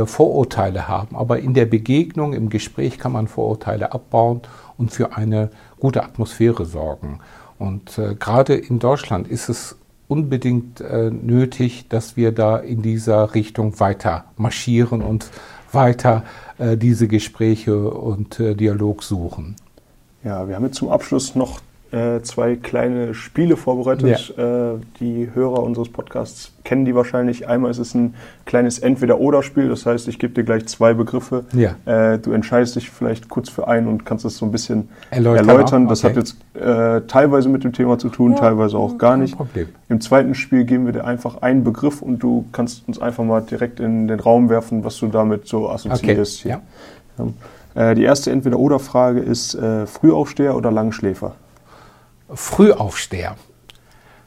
Vorurteile 0.05 0.87
haben. 0.87 1.15
Aber 1.15 1.39
in 1.39 1.53
der 1.53 1.65
Begegnung, 1.65 2.33
im 2.33 2.49
Gespräch 2.49 2.97
kann 2.97 3.11
man 3.11 3.27
Vorurteile 3.27 3.91
abbauen 3.93 4.41
und 4.77 4.91
für 4.91 5.15
eine 5.15 5.49
gute 5.79 6.03
Atmosphäre 6.03 6.65
sorgen. 6.65 7.19
Und 7.59 7.97
äh, 7.97 8.15
gerade 8.15 8.55
in 8.55 8.79
Deutschland 8.79 9.27
ist 9.27 9.49
es 9.49 9.75
unbedingt 10.07 10.81
äh, 10.81 11.09
nötig, 11.09 11.87
dass 11.87 12.17
wir 12.17 12.31
da 12.31 12.57
in 12.57 12.81
dieser 12.81 13.33
Richtung 13.33 13.79
weiter 13.79 14.25
marschieren 14.35 15.01
und 15.01 15.29
weiter 15.71 16.23
äh, 16.57 16.75
diese 16.75 17.07
Gespräche 17.07 17.89
und 17.89 18.39
äh, 18.39 18.55
Dialog 18.55 19.03
suchen. 19.03 19.55
Ja, 20.23 20.47
wir 20.47 20.55
haben 20.55 20.65
jetzt 20.65 20.77
zum 20.77 20.89
Abschluss 20.89 21.35
noch 21.35 21.61
äh, 21.91 22.21
zwei 22.21 22.55
kleine 22.55 23.13
Spiele 23.13 23.57
vorbereitet. 23.57 24.33
Ja. 24.37 24.73
Äh, 24.73 24.79
die 24.99 25.29
Hörer 25.33 25.61
unseres 25.61 25.89
Podcasts 25.89 26.53
kennen 26.63 26.85
die 26.85 26.95
wahrscheinlich. 26.95 27.47
Einmal 27.47 27.71
ist 27.71 27.79
es 27.79 27.93
ein 27.93 28.15
kleines 28.45 28.79
Entweder-Oder-Spiel, 28.79 29.67
das 29.67 29.85
heißt, 29.85 30.07
ich 30.07 30.17
gebe 30.17 30.33
dir 30.33 30.43
gleich 30.43 30.67
zwei 30.67 30.93
Begriffe. 30.93 31.45
Ja. 31.53 31.75
Äh, 31.85 32.19
du 32.19 32.31
entscheidest 32.31 32.75
dich 32.75 32.89
vielleicht 32.89 33.29
kurz 33.29 33.49
für 33.49 33.67
einen 33.67 33.87
und 33.87 34.05
kannst 34.05 34.23
das 34.23 34.37
so 34.37 34.45
ein 34.45 34.51
bisschen 34.51 34.89
erläutern. 35.09 35.49
erläutern. 35.49 35.87
Das 35.87 36.03
okay. 36.03 36.09
hat 36.09 36.17
jetzt 36.17 36.37
äh, 36.53 37.01
teilweise 37.07 37.49
mit 37.49 37.63
dem 37.63 37.73
Thema 37.73 37.99
zu 37.99 38.09
tun, 38.09 38.33
ja, 38.33 38.39
teilweise 38.39 38.77
auch 38.77 38.97
gar 38.97 39.17
nicht. 39.17 39.35
Problem. 39.35 39.67
Im 39.89 39.99
zweiten 39.99 40.35
Spiel 40.35 40.63
geben 40.63 40.85
wir 40.85 40.93
dir 40.93 41.05
einfach 41.05 41.41
einen 41.41 41.63
Begriff 41.63 42.01
und 42.01 42.19
du 42.19 42.45
kannst 42.51 42.87
uns 42.87 43.01
einfach 43.01 43.23
mal 43.23 43.41
direkt 43.41 43.79
in 43.79 44.07
den 44.07 44.19
Raum 44.19 44.49
werfen, 44.49 44.83
was 44.83 44.97
du 44.97 45.07
damit 45.07 45.47
so 45.47 45.69
assoziierst. 45.69 46.45
Okay. 46.45 46.55
Ja. 46.55 46.61
Äh, 47.73 47.95
die 47.95 48.03
erste 48.03 48.31
Entweder-Oder-Frage 48.31 49.19
ist 49.19 49.55
äh, 49.55 49.85
Frühaufsteher 49.85 50.55
oder 50.55 50.71
Langschläfer? 50.71 51.35
Frühaufsteher. 52.33 53.35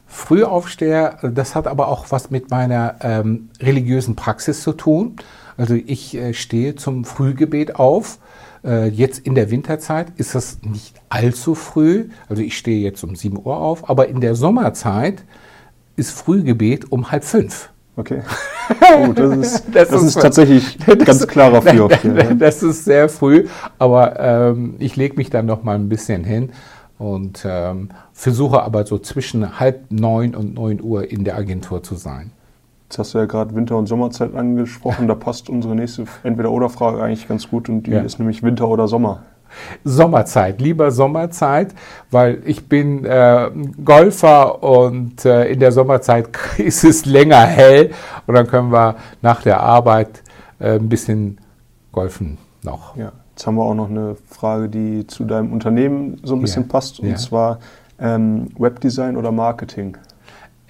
Frühaufsteher, 0.07 1.19
das 1.23 1.55
hat 1.55 1.67
aber 1.67 1.89
auch 1.89 2.05
was 2.09 2.31
mit 2.31 2.49
meiner 2.49 2.95
ähm, 3.01 3.49
religiösen 3.59 4.15
Praxis 4.15 4.61
zu 4.61 4.71
tun. 4.73 5.17
Also 5.57 5.75
ich 5.75 6.15
äh, 6.15 6.33
stehe 6.33 6.75
zum 6.75 7.05
Frühgebet 7.05 7.75
auf. 7.75 8.19
Äh, 8.63 8.87
jetzt 8.87 9.19
in 9.19 9.35
der 9.35 9.51
Winterzeit 9.51 10.07
ist 10.15 10.33
das 10.33 10.59
nicht 10.61 10.95
allzu 11.09 11.53
früh. 11.53 12.09
Also 12.29 12.41
ich 12.41 12.57
stehe 12.57 12.81
jetzt 12.81 13.03
um 13.03 13.15
7 13.15 13.37
Uhr 13.37 13.57
auf, 13.57 13.89
aber 13.89 14.07
in 14.07 14.21
der 14.21 14.35
Sommerzeit 14.35 15.23
ist 15.95 16.11
Frühgebet 16.11 16.91
um 16.91 17.11
halb 17.11 17.23
fünf. 17.23 17.69
Okay. 17.95 18.21
Oh, 18.97 19.13
das 19.13 19.37
ist, 19.37 19.63
das, 19.71 19.89
das 19.89 20.01
ist, 20.01 20.07
ist 20.07 20.21
tatsächlich 20.21 20.77
das, 20.87 20.97
ganz 21.05 21.27
klarer 21.27 21.61
Frühaufsteher. 21.61 22.33
Das 22.33 22.63
ist 22.63 22.83
sehr 22.83 23.09
früh, 23.09 23.47
aber 23.77 24.19
ähm, 24.19 24.75
ich 24.79 24.95
lege 24.95 25.17
mich 25.17 25.29
dann 25.29 25.45
noch 25.45 25.61
mal 25.61 25.75
ein 25.75 25.87
bisschen 25.87 26.23
hin 26.23 26.49
und 26.97 27.45
ähm, 27.47 27.89
versuche 28.13 28.63
aber 28.63 28.85
so 28.85 28.97
zwischen 28.97 29.59
halb 29.59 29.91
neun 29.91 30.35
und 30.35 30.53
neun 30.53 30.81
Uhr 30.81 31.09
in 31.09 31.23
der 31.23 31.35
Agentur 31.35 31.83
zu 31.83 31.95
sein. 31.95 32.31
Jetzt 32.89 32.99
hast 32.99 33.13
du 33.13 33.17
ja 33.17 33.25
gerade 33.25 33.55
Winter- 33.55 33.77
und 33.77 33.87
Sommerzeit 33.87 34.35
angesprochen. 34.35 35.07
Da 35.07 35.15
passt 35.15 35.49
unsere 35.49 35.75
nächste 35.75 36.05
Entweder-Oder-Frage 36.23 37.01
eigentlich 37.01 37.27
ganz 37.27 37.49
gut 37.49 37.67
und 37.67 37.87
die 37.87 37.91
ja. 37.91 38.01
ist 38.01 38.19
nämlich 38.19 38.43
Winter 38.43 38.67
oder 38.67 38.87
Sommer. 38.87 39.23
Sommerzeit, 39.83 40.59
lieber 40.61 40.91
Sommerzeit, 40.91 41.73
weil 42.11 42.41
ich 42.45 42.67
bin 42.67 43.05
äh, 43.05 43.49
Golfer 43.83 44.63
und 44.63 45.25
äh, 45.25 45.45
in 45.45 45.59
der 45.59 45.71
Sommerzeit 45.71 46.29
ist 46.57 46.83
es 46.83 47.05
länger 47.05 47.41
hell 47.41 47.91
und 48.27 48.35
dann 48.35 48.47
können 48.47 48.71
wir 48.71 48.95
nach 49.21 49.41
der 49.41 49.61
Arbeit 49.61 50.23
äh, 50.59 50.75
ein 50.75 50.89
bisschen 50.89 51.39
golfen 51.91 52.37
noch. 52.63 52.95
Ja. 52.97 53.11
Jetzt 53.35 53.47
haben 53.47 53.55
wir 53.55 53.63
auch 53.63 53.75
noch 53.75 53.89
eine 53.89 54.15
Frage, 54.29 54.69
die 54.69 55.05
zu 55.07 55.25
deinem 55.25 55.51
Unternehmen 55.51 56.21
so 56.23 56.35
ein 56.35 56.41
bisschen 56.41 56.63
ja. 56.63 56.69
passt, 56.69 57.01
und 57.01 57.09
ja. 57.09 57.15
zwar 57.17 57.59
ähm, 57.99 58.47
Webdesign 58.57 59.17
oder 59.17 59.33
Marketing? 59.33 59.97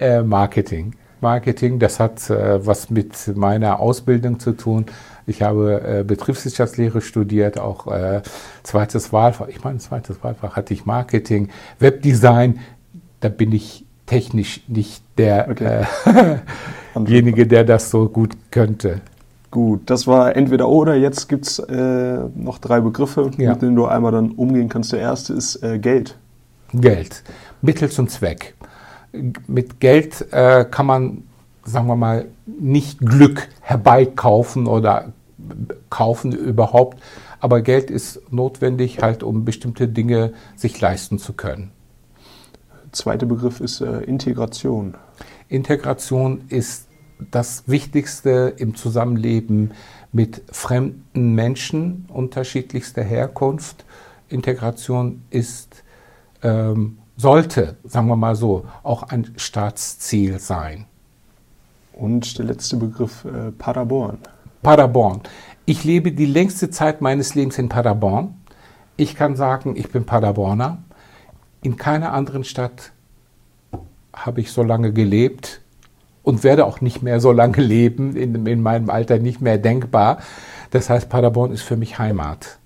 Äh, 0.00 0.22
Marketing. 0.22 0.92
Marketing, 1.20 1.78
das 1.78 2.00
hat 2.00 2.28
äh, 2.28 2.66
was 2.66 2.90
mit 2.90 3.36
meiner 3.36 3.78
Ausbildung 3.78 4.40
zu 4.40 4.50
tun. 4.50 4.86
Ich 5.28 5.42
habe 5.42 5.80
äh, 6.00 6.02
Betriebswirtschaftslehre 6.02 7.02
studiert, 7.02 7.56
auch 7.56 7.86
äh, 7.86 8.22
zweites 8.64 9.12
Wahlfach. 9.12 9.46
Ich 9.46 9.62
meine, 9.62 9.78
zweites 9.78 10.24
Wahlfach 10.24 10.56
hatte 10.56 10.74
ich 10.74 10.84
Marketing, 10.84 11.50
Webdesign. 11.78 12.58
Da 13.20 13.28
bin 13.28 13.52
ich 13.52 13.84
technisch 14.06 14.62
nicht 14.66 15.04
derjenige, 15.16 16.42
okay. 16.94 17.44
Äh, 17.44 17.44
der 17.46 17.64
das 17.64 17.90
so 17.92 18.08
gut 18.08 18.36
könnte. 18.50 19.02
Gut, 19.50 19.82
das 19.86 20.06
war 20.06 20.36
entweder 20.36 20.68
oder. 20.68 20.94
Jetzt 20.94 21.28
gibt 21.28 21.46
es 21.46 21.58
äh, 21.58 22.18
noch 22.34 22.58
drei 22.58 22.80
Begriffe, 22.80 23.30
ja. 23.38 23.52
mit 23.52 23.62
denen 23.62 23.76
du 23.76 23.86
einmal 23.86 24.12
dann 24.12 24.32
umgehen 24.32 24.68
kannst. 24.68 24.92
Der 24.92 25.00
erste 25.00 25.34
ist 25.34 25.62
äh, 25.62 25.78
Geld. 25.78 26.16
Geld, 26.72 27.22
Mittel 27.62 27.90
zum 27.90 28.08
Zweck. 28.08 28.54
Mit 29.46 29.80
Geld 29.80 30.26
äh, 30.32 30.64
kann 30.68 30.86
man, 30.86 31.22
sagen 31.64 31.86
wir 31.86 31.96
mal, 31.96 32.26
nicht 32.44 32.98
Glück 32.98 33.48
herbeikaufen 33.60 34.66
oder 34.66 35.12
kaufen 35.90 36.32
überhaupt. 36.32 36.98
Aber 37.40 37.60
Geld 37.60 37.90
ist 37.90 38.20
notwendig, 38.32 39.00
halt, 39.02 39.22
um 39.22 39.44
bestimmte 39.44 39.88
Dinge 39.88 40.32
sich 40.56 40.80
leisten 40.80 41.18
zu 41.18 41.32
können. 41.34 41.70
Zweiter 42.92 43.26
Begriff 43.26 43.60
ist 43.60 43.80
äh, 43.80 44.00
Integration. 44.00 44.94
Integration 45.48 46.42
ist 46.48 46.85
das 47.18 47.64
Wichtigste 47.66 48.54
im 48.56 48.74
Zusammenleben 48.74 49.72
mit 50.12 50.42
fremden 50.50 51.34
Menschen 51.34 52.06
unterschiedlichster 52.08 53.02
Herkunft. 53.02 53.84
Integration 54.28 55.22
ist, 55.30 55.82
ähm, 56.42 56.98
sollte, 57.16 57.76
sagen 57.84 58.08
wir 58.08 58.16
mal 58.16 58.34
so, 58.34 58.66
auch 58.82 59.04
ein 59.04 59.32
Staatsziel 59.36 60.38
sein. 60.38 60.86
Und 61.92 62.38
der 62.38 62.46
letzte 62.46 62.76
Begriff, 62.76 63.24
äh, 63.24 63.52
Paderborn. 63.52 64.18
Paderborn. 64.62 65.20
Ich 65.64 65.84
lebe 65.84 66.12
die 66.12 66.26
längste 66.26 66.70
Zeit 66.70 67.00
meines 67.00 67.34
Lebens 67.34 67.58
in 67.58 67.68
Paderborn. 67.68 68.34
Ich 68.96 69.14
kann 69.14 69.36
sagen, 69.36 69.76
ich 69.76 69.90
bin 69.90 70.04
Paderborner. 70.04 70.82
In 71.62 71.76
keiner 71.76 72.12
anderen 72.12 72.44
Stadt 72.44 72.92
habe 74.12 74.40
ich 74.40 74.52
so 74.52 74.62
lange 74.62 74.92
gelebt 74.92 75.60
und 76.26 76.42
werde 76.42 76.66
auch 76.66 76.80
nicht 76.80 77.04
mehr 77.04 77.20
so 77.20 77.30
lange 77.30 77.58
leben, 77.58 78.16
in, 78.16 78.44
in 78.46 78.60
meinem 78.60 78.90
Alter 78.90 79.18
nicht 79.18 79.40
mehr 79.40 79.58
denkbar. 79.58 80.18
Das 80.72 80.90
heißt, 80.90 81.08
Paderborn 81.08 81.52
ist 81.52 81.62
für 81.62 81.76
mich 81.76 82.00
Heimat. 82.00 82.58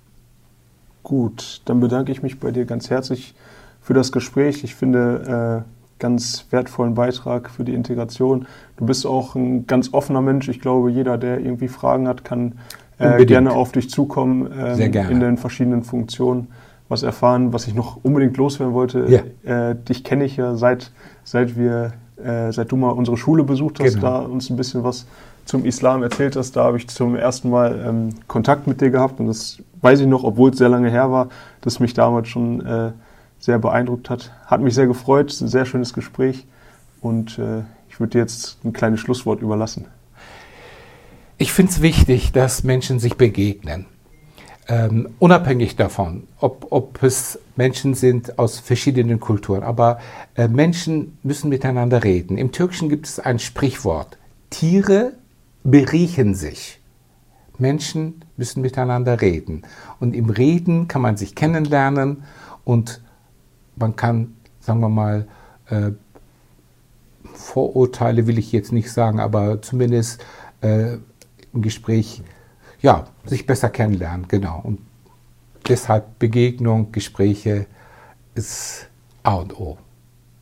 Gut, 1.03 1.61
dann 1.66 1.79
bedanke 1.79 2.11
ich 2.11 2.23
mich 2.23 2.40
bei 2.40 2.53
dir 2.53 2.64
ganz 2.64 2.88
herzlich 2.88 3.35
für 3.83 3.92
das 3.92 4.12
Gespräch. 4.12 4.64
Ich 4.64 4.75
finde 4.75 5.66
äh, 5.66 6.01
ganz 6.01 6.46
wertvollen 6.49 6.94
Beitrag 6.94 7.51
für 7.51 7.64
die 7.64 7.75
Integration. 7.75 8.46
Du 8.79 8.87
bist 8.87 9.07
auch 9.07 9.35
ein 9.35 9.66
ganz 9.66 9.92
offener 9.92 10.23
Mensch. 10.23 10.49
Ich 10.49 10.61
glaube, 10.61 10.90
jeder, 10.90 11.18
der 11.18 11.40
irgendwie 11.40 11.68
Fragen 11.68 12.09
hat, 12.09 12.25
kann 12.25 12.55
äh, 12.99 13.27
gerne 13.27 13.53
auf 13.53 13.73
dich 13.73 13.90
zukommen 13.90 14.51
ähm, 14.59 14.81
in 14.81 15.20
den 15.20 15.37
verschiedenen 15.37 15.83
Funktionen 15.83 16.49
was 16.88 17.03
erfahren, 17.03 17.53
was 17.53 17.66
ich 17.66 17.75
noch 17.75 17.99
unbedingt 18.03 18.38
loswerden 18.38 18.73
wollte. 18.73 19.23
Ja. 19.44 19.70
Äh, 19.70 19.77
dich 19.77 20.03
kenne 20.03 20.25
ich 20.25 20.38
ja 20.38 20.57
seit, 20.57 20.92
seit 21.25 21.59
wir, 21.59 21.92
äh, 22.24 22.52
seit 22.52 22.70
du 22.70 22.76
mal 22.76 22.90
unsere 22.90 23.16
Schule 23.16 23.44
besucht 23.44 23.80
hast, 23.80 23.94
genau. 23.94 24.06
da 24.06 24.18
uns 24.20 24.50
ein 24.50 24.56
bisschen 24.56 24.85
was 24.85 25.06
zum 25.44 25.64
Islam 25.64 26.02
erzählt 26.02 26.37
hast. 26.37 26.56
Da 26.56 26.64
habe 26.64 26.76
ich 26.76 26.88
zum 26.88 27.16
ersten 27.16 27.50
Mal 27.50 27.85
ähm, 27.87 28.11
Kontakt 28.26 28.66
mit 28.66 28.80
dir 28.80 28.90
gehabt 28.90 29.20
und 29.20 29.26
das 29.26 29.59
weiß 29.80 30.00
ich 30.00 30.06
noch, 30.06 30.24
obwohl 30.24 30.50
es 30.50 30.59
sehr 30.59 30.68
lange 30.68 30.90
her 30.90 31.11
war, 31.11 31.28
dass 31.61 31.80
mich 31.80 31.94
damals 31.94 32.28
schon 32.28 32.64
äh, 32.64 32.92
sehr 33.38 33.59
beeindruckt 33.59 34.11
hat. 34.11 34.33
Hat 34.46 34.61
mich 34.61 34.74
sehr 34.74 34.87
gefreut, 34.87 35.38
ein 35.40 35.48
sehr 35.48 35.64
schönes 35.64 35.92
Gespräch 35.92 36.46
und 37.00 37.38
äh, 37.38 37.62
ich 37.88 37.98
würde 37.98 38.12
dir 38.12 38.18
jetzt 38.18 38.64
ein 38.64 38.72
kleines 38.72 39.00
Schlusswort 39.00 39.42
überlassen. 39.42 39.87
Ich 41.38 41.52
finde 41.52 41.72
es 41.72 41.80
wichtig, 41.80 42.33
dass 42.33 42.64
Menschen 42.64 42.98
sich 42.98 43.16
begegnen 43.16 43.87
ähm, 44.68 45.09
unabhängig 45.18 45.77
davon, 45.77 46.29
ob, 46.38 46.66
ob 46.70 47.03
es 47.03 47.38
Menschen 47.57 47.94
sind 47.94 48.38
aus 48.38 48.61
verschiedenen 48.61 49.20
Kulturen, 49.20 49.62
aber 49.62 49.99
äh, 50.37 50.49
Menschen 50.49 51.18
müssen 51.23 51.49
miteinander 51.49 52.05
reden. 52.05 52.38
Im 52.38 52.53
Türkischen 52.53 52.88
gibt 52.88 53.07
es 53.07 53.18
ein 53.18 53.38
Sprichwort, 53.38 54.18
Tiere 54.51 55.12
beriechen 55.64 56.35
sich. 56.35 56.81
Menschen 57.59 58.25
müssen 58.37 58.62
miteinander 58.62 59.20
reden. 59.20 59.62
Und 59.99 60.14
im 60.14 60.31
Reden 60.31 60.88
kann 60.88 61.03
man 61.03 61.16
sich 61.16 61.35
kennenlernen 61.35 62.25
und 62.64 63.03
man 63.77 63.96
kann, 63.96 64.35
sagen 64.61 64.81
wir 64.81 64.88
mal, 64.88 65.27
äh, 65.68 65.90
Vorurteile 67.35 68.27
will 68.27 68.38
ich 68.38 68.53
jetzt 68.53 68.73
nicht 68.73 68.90
sagen, 68.90 69.20
aber 69.20 69.62
zumindest 69.62 70.25
äh, 70.62 70.96
im 71.53 71.62
Gespräch 71.62 72.23
ja, 72.83 73.07
sich 73.24 73.46
besser 73.46 73.68
kennenlernen, 73.68 74.26
genau. 74.28 74.61
Und 74.62 74.80
deshalb 75.68 76.18
Begegnung, 76.18 76.92
Gespräche 76.92 77.66
ist 78.35 78.88
A 79.22 79.35
und 79.35 79.59
O. 79.59 79.78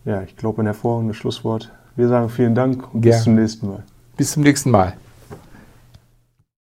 Ja, 0.04 0.22
ich 0.22 0.36
glaube, 0.36 0.62
ein 0.62 0.66
hervorragendes 0.66 1.16
Schlusswort. 1.16 1.72
Wir 1.96 2.08
sagen 2.08 2.28
vielen 2.28 2.54
Dank 2.54 2.94
und 2.94 3.04
ja. 3.04 3.12
bis 3.12 3.24
zum 3.24 3.34
nächsten 3.34 3.68
Mal. 3.68 3.82
Bis 4.16 4.32
zum 4.32 4.42
nächsten 4.42 4.70
Mal. 4.70 4.94